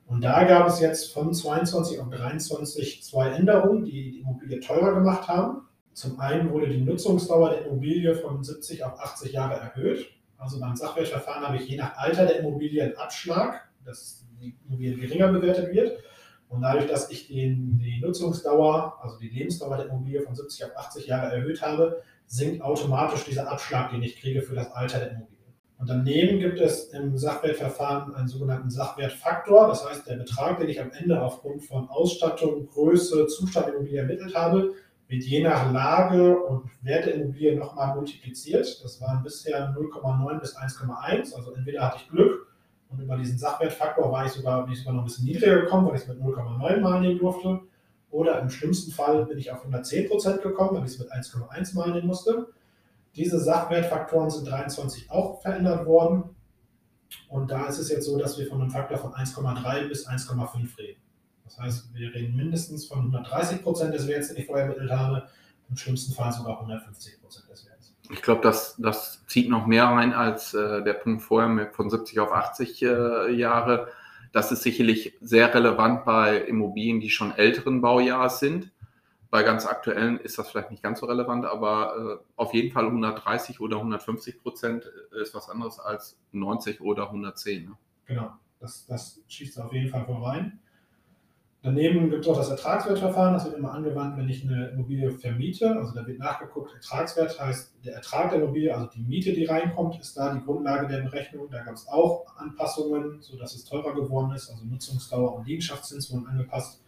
Und 0.07 0.21
da 0.21 0.43
gab 0.45 0.67
es 0.67 0.79
jetzt 0.79 1.13
von 1.13 1.33
22 1.33 1.99
auf 1.99 2.09
23 2.09 3.03
zwei 3.03 3.29
Änderungen, 3.29 3.85
die 3.85 4.11
die 4.11 4.19
Immobilie 4.21 4.59
teurer 4.59 4.95
gemacht 4.95 5.27
haben. 5.27 5.67
Zum 5.99 6.17
einen 6.17 6.49
wurde 6.53 6.69
die 6.69 6.79
Nutzungsdauer 6.79 7.49
der 7.49 7.65
Immobilie 7.65 8.15
von 8.15 8.41
70 8.41 8.85
auf 8.85 8.97
80 9.01 9.33
Jahre 9.33 9.55
erhöht. 9.55 10.09
Also 10.37 10.57
beim 10.57 10.73
Sachwertverfahren 10.73 11.45
habe 11.45 11.57
ich 11.57 11.67
je 11.67 11.75
nach 11.75 11.97
Alter 11.97 12.25
der 12.25 12.39
Immobilie 12.39 12.81
einen 12.81 12.95
Abschlag, 12.95 13.67
dass 13.83 14.25
die 14.39 14.55
Immobilie 14.65 14.95
geringer 14.95 15.27
bewertet 15.27 15.73
wird. 15.73 16.01
Und 16.47 16.61
dadurch, 16.61 16.87
dass 16.87 17.11
ich 17.11 17.27
den, 17.27 17.79
die 17.79 17.99
Nutzungsdauer, 17.99 18.97
also 19.01 19.19
die 19.19 19.27
Lebensdauer 19.27 19.75
der 19.75 19.87
Immobilie 19.87 20.21
von 20.21 20.33
70 20.33 20.63
auf 20.67 20.77
80 20.77 21.07
Jahre 21.07 21.35
erhöht 21.35 21.61
habe, 21.61 22.01
sinkt 22.27 22.61
automatisch 22.61 23.25
dieser 23.25 23.51
Abschlag, 23.51 23.91
den 23.91 24.01
ich 24.01 24.21
kriege 24.21 24.41
für 24.41 24.55
das 24.55 24.71
Alter 24.71 24.99
der 24.99 25.11
Immobilie. 25.11 25.37
Und 25.79 25.89
daneben 25.89 26.39
gibt 26.39 26.61
es 26.61 26.93
im 26.93 27.17
Sachwertverfahren 27.17 28.15
einen 28.15 28.29
sogenannten 28.29 28.69
Sachwertfaktor. 28.69 29.67
Das 29.67 29.85
heißt, 29.85 30.07
der 30.07 30.15
Betrag, 30.15 30.59
den 30.59 30.69
ich 30.69 30.79
am 30.79 30.91
Ende 30.91 31.21
aufgrund 31.21 31.65
von 31.65 31.89
Ausstattung, 31.89 32.67
Größe, 32.67 33.27
Zustand 33.27 33.67
der 33.67 33.73
Immobilie 33.73 33.99
ermittelt 33.99 34.33
habe, 34.33 34.75
wird 35.09 35.23
je 35.23 35.43
nach 35.43 35.71
Lage 35.73 36.37
und 36.39 36.69
Wert 36.81 37.07
der 37.07 37.15
Immobilie 37.15 37.57
nochmal 37.57 37.95
multipliziert. 37.95 38.81
Das 38.83 39.01
waren 39.01 39.23
bisher 39.23 39.75
0,9 39.75 40.39
bis 40.39 40.55
1,1. 40.55 41.33
Also 41.35 41.51
entweder 41.53 41.87
hatte 41.87 41.97
ich 41.97 42.09
Glück 42.09 42.47
und 42.89 42.99
über 42.99 43.17
diesen 43.17 43.37
Sachwertfaktor 43.37 44.11
war 44.11 44.25
ich 44.25 44.31
sogar, 44.31 44.63
bin 44.63 44.73
ich 44.73 44.79
sogar 44.79 44.93
noch 44.93 45.01
ein 45.01 45.05
bisschen 45.05 45.25
niedriger 45.25 45.61
gekommen, 45.61 45.87
weil 45.87 45.95
ich 45.95 46.03
es 46.03 46.07
mit 46.07 46.19
0,9 46.19 46.79
mal 46.79 47.01
nehmen 47.01 47.19
durfte. 47.19 47.59
Oder 48.11 48.39
im 48.39 48.49
schlimmsten 48.51 48.91
Fall 48.91 49.25
bin 49.25 49.39
ich 49.39 49.51
auf 49.51 49.59
110 49.59 50.09
Prozent 50.09 50.41
gekommen, 50.43 50.77
weil 50.77 50.85
ich 50.85 50.93
es 50.93 50.99
mit 50.99 51.11
1,1 51.11 51.75
mal 51.75 51.91
nehmen 51.91 52.07
musste. 52.07 52.47
Diese 53.15 53.39
Sachwertfaktoren 53.39 54.29
sind 54.29 54.47
23 54.47 55.09
auch 55.09 55.41
verändert 55.41 55.87
worden. 55.87 56.35
Und 57.29 57.49
da 57.49 57.65
ist 57.65 57.79
es 57.79 57.89
jetzt 57.89 58.05
so, 58.05 58.17
dass 58.19 58.37
wir 58.37 58.45
von 58.47 58.61
einem 58.61 58.69
Faktor 58.69 58.99
von 58.99 59.11
1,3 59.13 59.87
bis 59.87 60.07
1,5 60.07 60.77
reden. 60.77 61.01
Das 61.49 61.57
heißt, 61.57 61.93
wir 61.95 62.13
reden 62.13 62.35
mindestens 62.35 62.85
von 62.85 62.99
130 62.99 63.63
Prozent 63.63 63.93
des 63.93 64.07
Werts, 64.07 64.27
den 64.27 64.37
ich 64.37 64.45
vorher 64.45 64.65
ermittelt 64.65 64.91
habe, 64.91 65.27
im 65.67 65.77
schlimmsten 65.77 66.13
Fall 66.13 66.31
sogar 66.31 66.57
150 66.57 67.19
Prozent 67.21 67.49
des 67.49 67.65
Werts. 67.65 67.95
Ich 68.11 68.21
glaube, 68.21 68.41
das, 68.41 68.75
das 68.77 69.25
zieht 69.25 69.49
noch 69.49 69.65
mehr 69.65 69.85
rein 69.85 70.13
als 70.13 70.53
äh, 70.53 70.83
der 70.83 70.93
Punkt 70.93 71.23
vorher 71.23 71.49
mit 71.49 71.73
von 71.73 71.89
70 71.89 72.19
auf 72.19 72.31
80 72.31 72.83
äh, 72.83 73.31
Jahre. 73.31 73.87
Das 74.31 74.51
ist 74.51 74.61
sicherlich 74.61 75.17
sehr 75.21 75.51
relevant 75.53 76.05
bei 76.05 76.37
Immobilien, 76.37 76.99
die 76.99 77.09
schon 77.09 77.31
älteren 77.35 77.81
Baujahres 77.81 78.39
sind. 78.39 78.71
Bei 79.31 79.41
ganz 79.41 79.65
aktuellen 79.65 80.19
ist 80.19 80.37
das 80.37 80.51
vielleicht 80.51 80.69
nicht 80.69 80.83
ganz 80.83 80.99
so 80.99 81.07
relevant, 81.07 81.45
aber 81.45 82.21
äh, 82.21 82.23
auf 82.35 82.53
jeden 82.53 82.71
Fall 82.71 82.85
130 82.85 83.59
oder 83.59 83.77
150 83.77 84.39
Prozent 84.39 84.85
ist 85.19 85.33
was 85.33 85.49
anderes 85.49 85.79
als 85.79 86.15
90 86.31 86.81
oder 86.81 87.07
110. 87.07 87.65
Ne? 87.65 87.77
Genau, 88.05 88.33
das, 88.59 88.85
das 88.85 89.19
schießt 89.27 89.59
auf 89.61 89.73
jeden 89.73 89.89
Fall 89.89 90.05
vorein. 90.05 90.59
Daneben 91.61 92.09
gibt 92.09 92.23
es 92.23 92.31
auch 92.31 92.37
das 92.37 92.49
Ertragswertverfahren. 92.49 93.33
Das 93.33 93.43
wird 93.43 93.57
immer 93.57 93.73
angewandt, 93.73 94.17
wenn 94.17 94.29
ich 94.29 94.43
eine 94.43 94.69
Immobilie 94.69 95.11
vermiete. 95.11 95.75
Also 95.75 95.93
da 95.93 96.07
wird 96.07 96.17
nachgeguckt, 96.17 96.73
Ertragswert 96.73 97.37
heißt 97.37 97.73
der 97.83 97.95
Ertrag 97.95 98.29
der 98.29 98.41
Immobilie, 98.41 98.73
also 98.73 98.87
die 98.87 99.01
Miete, 99.01 99.33
die 99.33 99.43
reinkommt, 99.43 99.99
ist 99.99 100.15
da 100.15 100.33
die 100.33 100.41
Grundlage 100.41 100.87
der 100.87 101.01
Berechnung. 101.01 101.49
Da 101.51 101.61
gab 101.61 101.73
es 101.73 101.87
auch 101.89 102.25
Anpassungen, 102.37 103.21
sodass 103.21 103.55
es 103.55 103.65
teurer 103.65 103.93
geworden 103.93 104.31
ist. 104.33 104.49
Also 104.49 104.63
Nutzungsdauer 104.65 105.35
und 105.35 105.47
Liegenschaftszins 105.47 106.11
wurden 106.13 106.27
angepasst. 106.27 106.81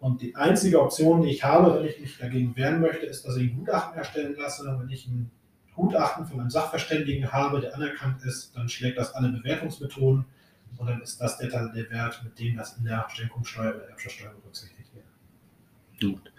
Und 0.00 0.20
die 0.22 0.34
einzige 0.34 0.82
Option, 0.82 1.22
die 1.22 1.30
ich 1.30 1.44
habe, 1.44 1.78
wenn 1.78 1.86
ich 1.86 2.00
mich 2.00 2.18
dagegen 2.18 2.56
wehren 2.56 2.80
möchte, 2.80 3.06
ist, 3.06 3.24
dass 3.24 3.36
ich 3.36 3.52
ein 3.52 3.58
Gutachten 3.58 3.96
erstellen 3.96 4.34
lasse. 4.36 4.76
Wenn 4.78 4.90
ich 4.90 5.06
ein 5.06 5.30
Gutachten 5.76 6.26
von 6.26 6.40
einem 6.40 6.50
Sachverständigen 6.50 7.32
habe, 7.32 7.60
der 7.60 7.76
anerkannt 7.76 8.22
ist, 8.24 8.56
dann 8.56 8.68
schlägt 8.68 8.98
das 8.98 9.14
alle 9.14 9.28
Bewertungsmethoden 9.28 10.24
dann 10.78 11.00
ist 11.02 11.20
das 11.20 11.38
der, 11.38 11.48
der 11.48 11.90
Wert, 11.90 12.20
mit 12.24 12.38
dem 12.38 12.56
das 12.56 12.76
in 12.76 12.84
der 12.84 13.06
Schenkungssteuer 13.08 13.74
oder 13.74 13.88
Erbschaftssteuer 13.88 14.32
berücksichtigt 14.32 14.90
wird. 14.94 15.04
Gut. 16.00 16.32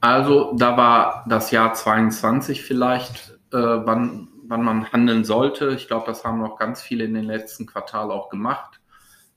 Also 0.00 0.54
da 0.56 0.76
war 0.76 1.24
das 1.28 1.50
Jahr 1.50 1.74
22 1.74 2.62
vielleicht, 2.62 3.38
äh, 3.52 3.56
wann, 3.56 4.28
wann 4.46 4.62
man 4.62 4.92
handeln 4.92 5.24
sollte. 5.24 5.70
Ich 5.70 5.88
glaube, 5.88 6.06
das 6.06 6.24
haben 6.24 6.38
noch 6.38 6.58
ganz 6.58 6.82
viele 6.82 7.04
in 7.04 7.14
den 7.14 7.24
letzten 7.24 7.66
Quartalen 7.66 8.10
auch 8.10 8.28
gemacht. 8.28 8.80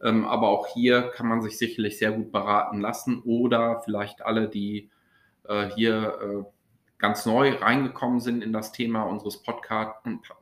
Ähm, 0.01 0.25
aber 0.25 0.48
auch 0.50 0.67
hier 0.67 1.10
kann 1.10 1.27
man 1.27 1.41
sich 1.41 1.58
sicherlich 1.58 1.98
sehr 1.98 2.12
gut 2.12 2.31
beraten 2.31 2.79
lassen 2.79 3.22
oder 3.24 3.81
vielleicht 3.84 4.22
alle, 4.22 4.48
die 4.48 4.89
äh, 5.48 5.69
hier 5.75 6.19
äh, 6.22 6.43
ganz 6.98 7.25
neu 7.25 7.55
reingekommen 7.55 8.19
sind 8.19 8.43
in 8.43 8.53
das 8.53 8.72
Thema 8.72 9.03
unseres 9.03 9.41
Podcast, 9.41 9.96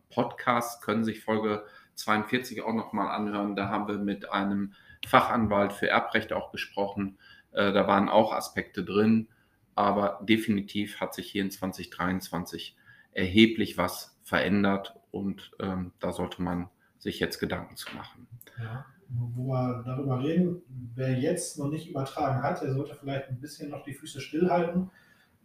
Podcasts, 0.09 0.81
können 0.81 1.03
sich 1.03 1.23
Folge 1.23 1.63
42 1.97 2.61
auch 2.63 2.73
nochmal 2.73 3.09
anhören. 3.09 3.55
Da 3.55 3.69
haben 3.69 3.87
wir 3.87 3.97
mit 3.97 4.31
einem 4.31 4.73
Fachanwalt 5.05 5.73
für 5.73 5.89
Erbrecht 5.89 6.31
auch 6.31 6.51
gesprochen. 6.51 7.17
Äh, 7.51 7.73
da 7.73 7.87
waren 7.87 8.09
auch 8.09 8.33
Aspekte 8.33 8.83
drin, 8.83 9.27
aber 9.75 10.19
definitiv 10.23 10.99
hat 10.99 11.13
sich 11.13 11.29
hier 11.29 11.41
in 11.41 11.51
2023 11.51 12.77
erheblich 13.11 13.77
was 13.77 14.17
verändert 14.23 14.95
und 15.11 15.51
ähm, 15.59 15.91
da 15.99 16.11
sollte 16.11 16.41
man 16.41 16.69
sich 16.99 17.19
jetzt 17.19 17.39
Gedanken 17.39 17.75
zu 17.75 17.95
machen. 17.95 18.27
Ja, 18.59 18.85
wo 19.09 19.47
wir 19.47 19.83
darüber 19.85 20.21
reden, 20.21 20.61
wer 20.95 21.13
jetzt 21.13 21.57
noch 21.57 21.69
nicht 21.69 21.89
übertragen 21.89 22.43
hat, 22.43 22.61
der 22.61 22.73
sollte 22.73 22.95
vielleicht 22.95 23.29
ein 23.29 23.39
bisschen 23.39 23.69
noch 23.69 23.83
die 23.83 23.93
Füße 23.93 24.19
stillhalten 24.19 24.91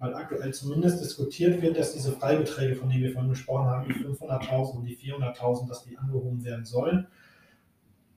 weil 0.03 0.15
aktuell 0.15 0.53
zumindest 0.53 1.01
diskutiert 1.01 1.63
wird, 1.63 1.79
dass 1.79 1.93
diese 1.93 2.11
Freibeträge, 2.11 2.75
von 2.75 2.91
denen 2.91 3.05
wir 3.05 3.13
vorhin 3.13 3.31
gesprochen 3.31 3.67
haben, 3.67 3.87
die 3.87 3.95
500.000 3.95 4.77
und 4.79 4.85
die 4.85 4.97
400.000, 4.97 5.69
dass 5.69 5.85
die 5.85 5.97
angehoben 5.97 6.45
werden 6.45 6.65
sollen. 6.65 7.07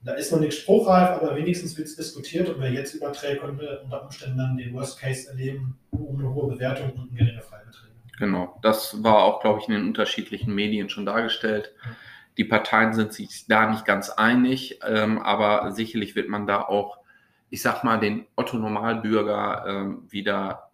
Da 0.03 0.13
ist 0.13 0.31
noch 0.31 0.39
nichts 0.39 0.57
spruchreif, 0.57 1.21
aber 1.21 1.35
wenigstens 1.35 1.77
wird 1.77 1.87
es 1.87 1.95
diskutiert 1.95 2.49
und 2.49 2.59
wer 2.59 2.71
jetzt 2.71 2.95
überträgt, 2.95 3.41
könnte 3.41 3.81
unter 3.83 4.03
Umständen 4.03 4.39
dann 4.39 4.57
den 4.57 4.73
Worst 4.73 4.99
Case 4.99 5.29
erleben, 5.29 5.77
um 5.91 6.19
eine 6.19 6.33
hohe 6.33 6.55
Bewertung 6.55 6.91
und 6.93 7.15
geringe 7.15 7.41
Freibeträge. 7.43 7.93
Genau, 8.17 8.57
das 8.63 9.03
war 9.03 9.23
auch, 9.23 9.39
glaube 9.41 9.59
ich, 9.59 9.67
in 9.67 9.75
den 9.75 9.85
unterschiedlichen 9.85 10.55
Medien 10.55 10.89
schon 10.89 11.05
dargestellt. 11.05 11.71
Die 12.37 12.45
Parteien 12.45 12.93
sind 12.93 13.13
sich 13.13 13.45
da 13.47 13.69
nicht 13.69 13.85
ganz 13.85 14.09
einig, 14.09 14.79
ähm, 14.87 15.19
aber 15.19 15.71
sicherlich 15.71 16.15
wird 16.15 16.29
man 16.29 16.47
da 16.47 16.61
auch, 16.61 16.97
ich 17.51 17.61
sag 17.61 17.83
mal, 17.83 17.99
den 17.99 18.25
Otto 18.35 18.57
Normalbürger 18.57 19.65
ähm, 19.67 20.07
wieder 20.09 20.64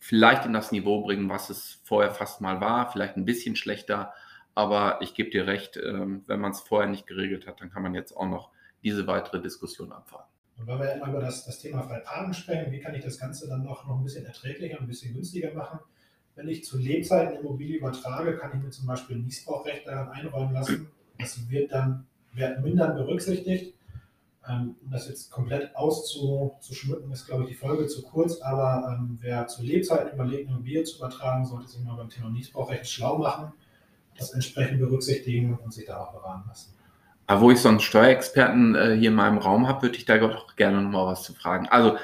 vielleicht 0.00 0.46
in 0.46 0.52
das 0.52 0.72
Niveau 0.72 1.02
bringen, 1.02 1.28
was 1.28 1.50
es 1.50 1.80
vorher 1.84 2.10
fast 2.10 2.40
mal 2.40 2.60
war, 2.60 2.90
vielleicht 2.90 3.16
ein 3.16 3.24
bisschen 3.24 3.54
schlechter. 3.54 4.12
Aber 4.54 4.98
ich 5.00 5.14
gebe 5.14 5.30
dir 5.30 5.46
recht, 5.46 5.76
ähm, 5.76 6.24
wenn 6.26 6.40
man 6.40 6.50
es 6.50 6.60
vorher 6.60 6.88
nicht 6.88 7.06
geregelt 7.06 7.46
hat, 7.46 7.60
dann 7.60 7.70
kann 7.70 7.82
man 7.82 7.94
jetzt 7.94 8.16
auch 8.16 8.26
noch 8.26 8.50
diese 8.82 9.06
weitere 9.06 9.40
Diskussion 9.40 9.92
abfahren. 9.92 10.26
Und 10.58 10.66
weil 10.66 10.78
wir 10.78 10.86
ja 10.86 10.92
immer 10.92 11.08
über 11.08 11.20
das, 11.20 11.44
das 11.44 11.58
Thema 11.58 11.82
Freiparken 11.82 12.34
sprechen, 12.34 12.72
wie 12.72 12.80
kann 12.80 12.94
ich 12.94 13.04
das 13.04 13.18
Ganze 13.18 13.48
dann 13.48 13.62
noch, 13.62 13.86
noch 13.86 13.98
ein 13.98 14.04
bisschen 14.04 14.26
erträglicher, 14.26 14.80
ein 14.80 14.86
bisschen 14.86 15.14
günstiger 15.14 15.54
machen? 15.54 15.78
Wenn 16.34 16.48
ich 16.48 16.64
zu 16.64 16.78
Lebzeiten 16.78 17.38
Immobilie 17.38 17.78
übertrage, 17.78 18.36
kann 18.36 18.50
ich 18.54 18.62
mir 18.62 18.70
zum 18.70 18.86
Beispiel 18.86 19.16
ein 19.16 19.24
Niesbrauchrecht 19.24 19.86
daran 19.86 20.08
einräumen 20.08 20.54
lassen. 20.54 20.90
Das 21.18 21.48
wird 21.50 21.72
dann 21.72 22.06
wird 22.32 22.62
mindern 22.62 22.94
berücksichtigt. 22.94 23.74
Ähm, 24.50 24.74
um 24.82 24.90
das 24.90 25.08
jetzt 25.08 25.30
komplett 25.30 25.76
auszuschmücken, 25.76 27.12
ist, 27.12 27.26
glaube 27.26 27.44
ich, 27.44 27.50
die 27.50 27.54
Folge 27.54 27.86
zu 27.86 28.02
kurz, 28.02 28.40
aber 28.40 28.96
ähm, 28.98 29.18
wer 29.20 29.46
zu 29.46 29.62
Lebzeiten 29.62 30.12
überlegt, 30.12 30.48
eine 30.48 30.56
Immobilie 30.56 30.82
zu 30.84 30.98
übertragen, 30.98 31.44
sollte 31.44 31.68
sich 31.68 31.84
mal 31.84 31.94
beim 31.96 32.08
Thema 32.08 32.30
Niesbrauchrecht 32.30 32.88
schlau 32.88 33.18
machen, 33.18 33.52
das 34.18 34.32
entsprechend 34.32 34.80
berücksichtigen 34.80 35.58
und 35.62 35.72
sich 35.72 35.86
da 35.86 35.98
auch 35.98 36.12
beraten 36.12 36.48
lassen. 36.48 36.74
Aber 37.26 37.42
wo 37.42 37.50
ich 37.50 37.60
so 37.60 37.68
einen 37.68 37.80
Steuerexperten 37.80 38.74
äh, 38.74 38.96
hier 38.96 39.10
in 39.10 39.14
meinem 39.14 39.38
Raum 39.38 39.68
habe, 39.68 39.82
würde 39.82 39.96
ich 39.96 40.04
da 40.04 40.18
doch 40.18 40.56
gerne 40.56 40.82
noch 40.82 40.90
mal 40.90 41.06
was 41.06 41.22
zu 41.22 41.32
fragen. 41.32 41.68
Also 41.68 41.96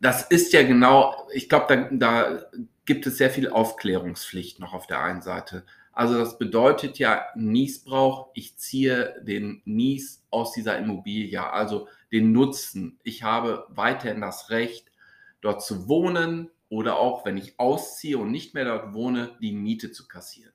das 0.00 0.22
ist 0.22 0.52
ja 0.52 0.62
genau, 0.62 1.26
ich 1.32 1.48
glaube, 1.48 1.66
da, 1.68 1.88
da 1.90 2.42
gibt 2.84 3.06
es 3.06 3.18
sehr 3.18 3.30
viel 3.30 3.48
Aufklärungspflicht 3.48 4.60
noch 4.60 4.74
auf 4.74 4.86
der 4.86 5.02
einen 5.02 5.20
Seite. 5.20 5.64
Also 5.98 6.16
das 6.16 6.38
bedeutet 6.38 7.00
ja 7.00 7.26
Niesbrauch, 7.34 8.30
ich 8.34 8.56
ziehe 8.56 9.20
den 9.24 9.62
Nies 9.64 10.24
aus 10.30 10.52
dieser 10.52 10.78
Immobilie, 10.78 11.42
also 11.42 11.88
den 12.12 12.30
Nutzen. 12.30 13.00
Ich 13.02 13.24
habe 13.24 13.66
weiterhin 13.68 14.20
das 14.20 14.50
Recht, 14.50 14.92
dort 15.40 15.60
zu 15.60 15.88
wohnen 15.88 16.52
oder 16.68 17.00
auch, 17.00 17.24
wenn 17.24 17.36
ich 17.36 17.58
ausziehe 17.58 18.16
und 18.16 18.30
nicht 18.30 18.54
mehr 18.54 18.64
dort 18.64 18.94
wohne, 18.94 19.36
die 19.40 19.50
Miete 19.50 19.90
zu 19.90 20.06
kassieren. 20.06 20.52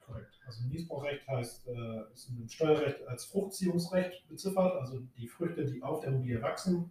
Korrekt. 0.00 0.40
Also 0.46 0.64
Niesbrauchrecht 0.64 1.28
heißt, 1.28 1.68
äh, 1.68 2.14
ist 2.14 2.30
im 2.30 2.48
Steuerrecht 2.48 3.06
als 3.06 3.26
Fruchtziehungsrecht 3.26 4.26
beziffert, 4.30 4.80
also 4.80 5.02
die 5.18 5.28
Früchte, 5.28 5.66
die 5.66 5.82
auf 5.82 6.00
der 6.00 6.08
Immobilie 6.08 6.40
wachsen, 6.40 6.90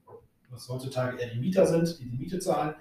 was 0.52 0.70
heutzutage 0.70 1.18
eher 1.18 1.34
die 1.34 1.40
Mieter 1.40 1.66
sind, 1.66 2.00
die 2.00 2.08
die 2.08 2.18
Miete 2.18 2.38
zahlen. 2.38 2.76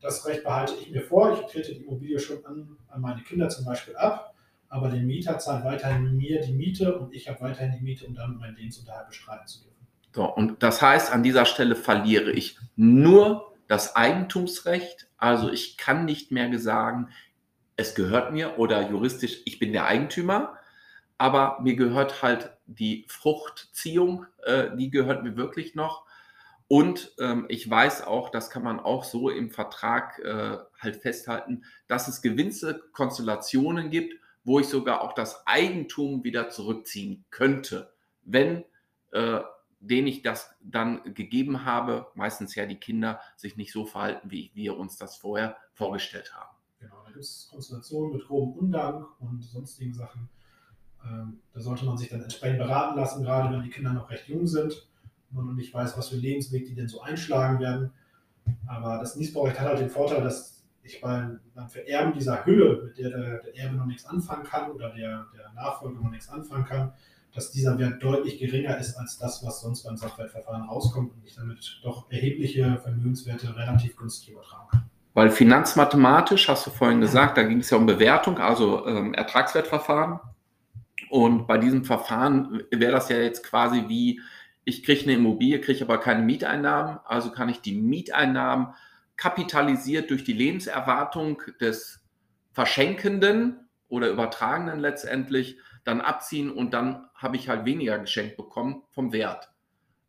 Das 0.00 0.26
Recht 0.26 0.42
behalte 0.42 0.74
ich 0.74 0.90
mir 0.90 1.02
vor. 1.02 1.40
Ich 1.40 1.46
trete 1.52 1.72
die 1.72 1.84
Immobilie 1.84 2.18
schon 2.18 2.44
an, 2.44 2.76
an 2.88 3.00
meine 3.00 3.22
Kinder 3.22 3.48
zum 3.48 3.64
Beispiel 3.64 3.94
ab 3.94 4.29
aber 4.70 4.88
der 4.88 5.02
Mieter 5.02 5.38
zahlt 5.38 5.64
weiterhin 5.64 6.16
mir 6.16 6.40
die 6.40 6.52
Miete 6.52 6.96
und 6.96 7.12
ich 7.12 7.28
habe 7.28 7.40
weiterhin 7.40 7.72
die 7.72 7.84
Miete, 7.84 8.06
um 8.06 8.14
dann 8.14 8.38
meinen 8.38 8.56
Lebensunterhalt 8.56 9.08
bestreiten 9.08 9.46
zu 9.46 9.64
dürfen. 9.64 9.86
So, 10.14 10.24
und 10.24 10.62
das 10.62 10.80
heißt, 10.80 11.12
an 11.12 11.22
dieser 11.22 11.44
Stelle 11.44 11.74
verliere 11.74 12.30
ich 12.30 12.56
nur 12.76 13.52
das 13.66 13.96
Eigentumsrecht. 13.96 15.08
Also 15.16 15.50
ich 15.50 15.76
kann 15.76 16.04
nicht 16.04 16.30
mehr 16.30 16.56
sagen, 16.58 17.08
es 17.76 17.94
gehört 17.94 18.32
mir 18.32 18.58
oder 18.58 18.88
juristisch, 18.88 19.42
ich 19.44 19.58
bin 19.58 19.72
der 19.72 19.86
Eigentümer, 19.86 20.56
aber 21.18 21.58
mir 21.60 21.74
gehört 21.74 22.22
halt 22.22 22.52
die 22.66 23.06
Fruchtziehung, 23.08 24.26
äh, 24.44 24.76
die 24.76 24.90
gehört 24.90 25.24
mir 25.24 25.36
wirklich 25.36 25.74
noch. 25.74 26.06
Und 26.68 27.12
ähm, 27.18 27.46
ich 27.48 27.68
weiß 27.68 28.06
auch, 28.06 28.30
das 28.30 28.50
kann 28.50 28.62
man 28.62 28.78
auch 28.78 29.02
so 29.02 29.30
im 29.30 29.50
Vertrag 29.50 30.20
äh, 30.20 30.58
halt 30.78 30.96
festhalten, 30.96 31.64
dass 31.88 32.06
es 32.06 32.22
gewisse 32.22 32.80
Konstellationen 32.92 33.90
gibt, 33.90 34.19
wo 34.44 34.58
ich 34.58 34.66
sogar 34.66 35.02
auch 35.02 35.12
das 35.12 35.46
Eigentum 35.46 36.24
wieder 36.24 36.48
zurückziehen 36.48 37.24
könnte, 37.30 37.92
wenn 38.22 38.64
äh, 39.12 39.40
denen 39.80 40.06
ich 40.06 40.22
das 40.22 40.50
dann 40.62 41.14
gegeben 41.14 41.64
habe, 41.64 42.06
meistens 42.14 42.54
ja 42.54 42.66
die 42.66 42.76
Kinder, 42.76 43.20
sich 43.36 43.56
nicht 43.56 43.72
so 43.72 43.86
verhalten, 43.86 44.30
wie 44.30 44.50
wir 44.54 44.76
uns 44.76 44.96
das 44.96 45.16
vorher 45.16 45.56
vorgestellt 45.72 46.34
haben. 46.34 46.54
Genau, 46.78 46.96
da 47.04 47.10
gibt 47.10 47.24
es 47.24 47.48
Konstellationen 47.50 48.12
mit 48.12 48.26
grobem 48.26 48.58
Undank 48.58 49.06
und 49.20 49.42
sonstigen 49.42 49.94
Sachen. 49.94 50.28
Ähm, 51.04 51.40
da 51.54 51.60
sollte 51.60 51.86
man 51.86 51.96
sich 51.96 52.10
dann 52.10 52.22
entsprechend 52.22 52.58
beraten 52.58 52.98
lassen, 52.98 53.22
gerade 53.22 53.54
wenn 53.54 53.62
die 53.62 53.70
Kinder 53.70 53.92
noch 53.92 54.10
recht 54.10 54.28
jung 54.28 54.46
sind 54.46 54.86
und 55.30 55.36
man 55.36 55.46
noch 55.46 55.54
nicht 55.54 55.72
weiß, 55.72 55.96
was 55.96 56.10
für 56.10 56.16
Lebensweg 56.16 56.66
die 56.66 56.74
denn 56.74 56.88
so 56.88 57.00
einschlagen 57.00 57.58
werden. 57.58 57.90
Aber 58.66 58.98
das 58.98 59.16
Niesbrauchrecht 59.16 59.60
hat 59.60 59.68
halt 59.68 59.80
den 59.80 59.90
Vorteil, 59.90 60.22
dass 60.22 60.59
ich 60.82 61.00
beim, 61.00 61.40
beim 61.54 61.68
Vererben 61.68 62.12
dieser 62.12 62.44
Hülle, 62.44 62.82
mit 62.84 62.98
der 62.98 63.10
der, 63.10 63.42
der 63.42 63.56
Erbe 63.56 63.76
noch 63.76 63.86
nichts 63.86 64.04
anfangen 64.06 64.44
kann 64.44 64.70
oder 64.70 64.90
der, 64.90 65.26
der 65.36 65.52
Nachfolger 65.54 66.00
noch 66.00 66.10
nichts 66.10 66.28
anfangen 66.28 66.64
kann, 66.64 66.92
dass 67.34 67.52
dieser 67.52 67.78
Wert 67.78 68.02
deutlich 68.02 68.38
geringer 68.38 68.76
ist 68.78 68.96
als 68.96 69.18
das, 69.18 69.44
was 69.44 69.60
sonst 69.60 69.84
beim 69.84 69.96
Sachwertverfahren 69.96 70.68
rauskommt 70.68 71.12
und 71.12 71.24
ich 71.24 71.36
damit 71.36 71.80
doch 71.82 72.10
erhebliche 72.10 72.78
Vermögenswerte 72.82 73.54
relativ 73.56 73.96
günstig 73.96 74.30
übertragen 74.30 74.68
kann. 74.70 74.90
Weil 75.14 75.30
finanzmathematisch, 75.30 76.48
hast 76.48 76.66
du 76.66 76.70
vorhin 76.70 77.00
gesagt, 77.00 77.36
da 77.36 77.42
ging 77.42 77.60
es 77.60 77.70
ja 77.70 77.76
um 77.76 77.86
Bewertung, 77.86 78.38
also 78.38 78.86
ähm, 78.86 79.12
Ertragswertverfahren. 79.14 80.20
Und 81.08 81.46
bei 81.46 81.58
diesem 81.58 81.84
Verfahren 81.84 82.62
wäre 82.70 82.92
das 82.92 83.08
ja 83.08 83.16
jetzt 83.16 83.44
quasi 83.44 83.84
wie, 83.88 84.20
ich 84.64 84.84
kriege 84.84 85.02
eine 85.02 85.14
Immobilie, 85.14 85.60
kriege 85.60 85.84
aber 85.84 85.98
keine 85.98 86.22
Mieteinnahmen, 86.22 87.00
also 87.04 87.32
kann 87.32 87.48
ich 87.48 87.60
die 87.60 87.74
Mieteinnahmen 87.74 88.68
kapitalisiert 89.20 90.08
durch 90.08 90.24
die 90.24 90.32
Lebenserwartung 90.32 91.42
des 91.60 92.02
Verschenkenden 92.52 93.68
oder 93.88 94.08
Übertragenen 94.08 94.80
letztendlich 94.80 95.58
dann 95.84 96.00
abziehen 96.00 96.50
und 96.50 96.72
dann 96.72 97.06
habe 97.14 97.36
ich 97.36 97.50
halt 97.50 97.66
weniger 97.66 97.98
geschenkt 97.98 98.38
bekommen 98.38 98.82
vom 98.92 99.12
Wert. 99.12 99.52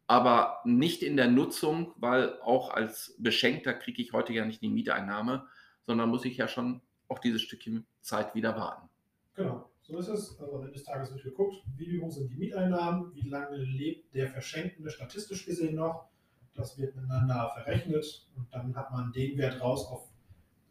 Aber 0.07 0.61
nicht 0.63 1.03
in 1.03 1.17
der 1.17 1.27
Nutzung, 1.27 1.93
weil 1.97 2.39
auch 2.41 2.73
als 2.73 3.13
Beschenkter 3.17 3.73
kriege 3.73 4.01
ich 4.01 4.13
heute 4.13 4.31
ja 4.31 4.45
nicht 4.45 4.61
die 4.61 4.69
Mieteinnahme, 4.69 5.45
sondern 5.85 6.09
muss 6.09 6.23
ich 6.23 6.37
ja 6.37 6.47
schon 6.47 6.81
auch 7.09 7.19
dieses 7.19 7.41
Stückchen 7.41 7.85
Zeit 7.99 8.33
wieder 8.33 8.55
warten. 8.55 8.87
Genau, 9.35 9.69
so 9.81 9.97
ist 9.97 10.07
es. 10.07 10.39
Also 10.39 10.55
am 10.55 10.61
Ende 10.61 10.71
des 10.71 10.85
Tages 10.85 11.11
wird 11.11 11.23
geguckt, 11.23 11.57
wie 11.75 11.99
hoch 11.99 12.11
sind 12.11 12.29
die 12.29 12.37
Mieteinnahmen, 12.37 13.13
wie 13.13 13.27
lange 13.27 13.57
lebt 13.57 14.15
der 14.15 14.29
Verschenkende 14.29 14.89
statistisch 14.89 15.45
gesehen 15.45 15.75
noch 15.75 16.10
das 16.55 16.77
wird 16.77 16.95
miteinander 16.95 17.51
verrechnet 17.53 18.27
und 18.35 18.53
dann 18.53 18.75
hat 18.75 18.91
man 18.91 19.11
den 19.11 19.37
Wert 19.37 19.61
raus, 19.61 19.87
auf 19.87 20.07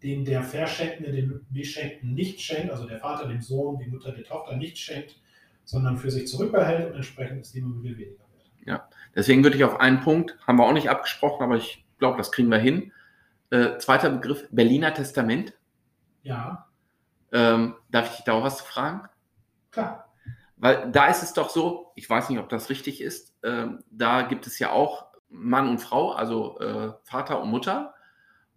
den 0.02 0.24
der 0.24 0.42
Verschenkende 0.42 1.12
den 1.12 1.46
Beschenkten 1.50 2.14
nicht 2.14 2.40
schenkt, 2.40 2.70
also 2.70 2.86
der 2.86 2.98
Vater 2.98 3.28
dem 3.28 3.40
Sohn, 3.40 3.78
die 3.78 3.90
Mutter 3.90 4.12
der 4.12 4.24
Tochter 4.24 4.56
nicht 4.56 4.78
schenkt, 4.78 5.20
sondern 5.64 5.98
für 5.98 6.10
sich 6.10 6.26
zurückbehält 6.26 6.90
und 6.90 6.96
entsprechend 6.96 7.42
ist 7.42 7.54
die 7.54 7.58
Immobilie 7.58 7.96
weniger 7.96 8.24
wert. 8.34 8.50
Ja, 8.64 8.88
deswegen 9.14 9.42
würde 9.42 9.56
ich 9.56 9.64
auf 9.64 9.80
einen 9.80 10.00
Punkt, 10.00 10.38
haben 10.46 10.56
wir 10.56 10.66
auch 10.66 10.72
nicht 10.72 10.88
abgesprochen, 10.88 11.42
aber 11.42 11.56
ich 11.56 11.84
glaube, 11.98 12.18
das 12.18 12.32
kriegen 12.32 12.48
wir 12.48 12.58
hin. 12.58 12.92
Äh, 13.50 13.78
zweiter 13.78 14.10
Begriff, 14.10 14.48
Berliner 14.50 14.94
Testament. 14.94 15.54
Ja. 16.22 16.66
Ähm, 17.32 17.76
darf 17.90 18.10
ich 18.10 18.16
dich 18.16 18.24
da 18.24 18.32
auch 18.32 18.42
was 18.42 18.60
fragen? 18.60 19.08
Klar. 19.70 20.12
Weil 20.56 20.90
da 20.92 21.06
ist 21.06 21.22
es 21.22 21.32
doch 21.32 21.50
so, 21.50 21.92
ich 21.94 22.08
weiß 22.08 22.28
nicht, 22.28 22.38
ob 22.38 22.48
das 22.48 22.68
richtig 22.70 23.00
ist, 23.00 23.34
äh, 23.42 23.66
da 23.90 24.22
gibt 24.22 24.46
es 24.46 24.58
ja 24.58 24.70
auch 24.70 25.09
Mann 25.30 25.68
und 25.68 25.78
Frau, 25.78 26.12
also 26.12 26.58
äh, 26.60 26.92
Vater 27.04 27.40
und 27.40 27.50
Mutter. 27.50 27.94